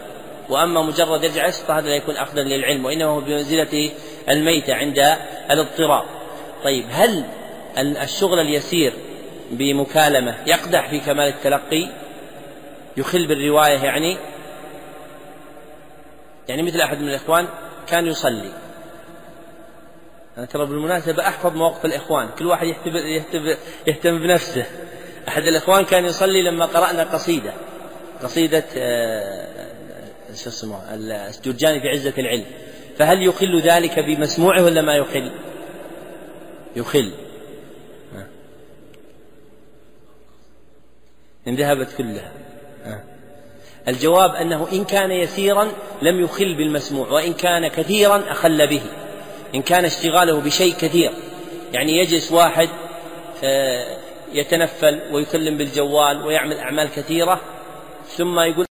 وأما 0.50 0.82
مجرد 0.82 1.24
يرجع 1.24 1.50
أشرطة 1.50 1.80
هذا 1.80 1.88
لا 1.88 1.96
يكون 1.96 2.16
أخذا 2.16 2.42
للعلم 2.42 2.86
وإنما 2.86 3.06
هو 3.06 3.22
بمنزلة 3.22 3.92
الميتة 4.30 4.74
عند 4.74 5.18
الاضطراب. 5.52 6.06
طيب 6.64 6.86
هل 6.92 7.24
الشغل 7.78 8.40
اليسير 8.40 8.94
بمكالمة 9.52 10.38
يقدح 10.48 10.90
في 10.90 11.00
كمال 11.00 11.28
التلقي؟ 11.28 11.88
يخل 12.98 13.28
بالرواية 13.28 13.84
يعني؟ 13.84 14.18
يعني 16.50 16.64
مثل 16.64 16.82
أحد 16.82 17.02
من 17.02 17.10
الإخوان 17.10 17.48
كان 17.88 18.08
يصلي. 18.08 18.52
أنا 20.38 20.46
ترى 20.46 20.66
بالمناسبة 20.66 21.28
أحفظ 21.28 21.56
مواقف 21.56 21.86
الإخوان 21.86 22.30
كل 22.40 22.48
واحد 22.48 22.68
يهتم, 22.68 23.56
يهتم 23.88 24.20
بنفسه. 24.20 24.66
أحد 25.28 25.44
الإخوان 25.44 25.86
كان 25.86 26.06
يصلي 26.06 26.42
لما 26.42 26.66
قرأنا 26.66 27.04
قصيدة 27.04 27.54
قصيدة 28.24 28.64
آه، 28.78 29.68
شو 30.36 30.50
اسمه 30.50 30.94
الجرجاني 30.94 31.82
في 31.82 31.90
عزة 31.90 32.14
العلم. 32.18 32.46
فهل 32.98 33.24
يخل 33.24 33.62
ذلك 33.62 34.00
بمسموعه 34.00 34.64
ولا 34.64 34.82
ما 34.82 34.96
يخل؟ 34.96 35.32
يخل 36.76 37.12
إن 41.48 41.56
ذهبت 41.56 41.88
كلها. 41.98 42.32
الجواب 43.88 44.30
أنه 44.36 44.68
إن 44.74 44.86
كان 44.86 45.12
يسيرا 45.12 45.72
لم 46.02 46.24
يخل 46.24 46.56
بالمسموع 46.56 47.10
وإن 47.10 47.34
كان 47.34 47.68
كثيرا 47.68 48.32
أخل 48.32 48.68
به. 48.68 48.82
إن 49.56 49.62
كان 49.62 49.86
اشتغاله 49.86 50.40
بشيء 50.40 50.74
كثير. 50.74 51.12
يعني 51.74 51.98
يجلس 51.98 52.32
واحد 52.32 52.70
آه، 53.44 53.98
يتنفل 54.34 55.00
ويكلم 55.12 55.58
بالجوال 55.58 56.26
ويعمل 56.26 56.58
أعمال 56.58 56.90
كثيرة 56.90 57.42
ثم 58.08 58.40
يقول 58.40 58.66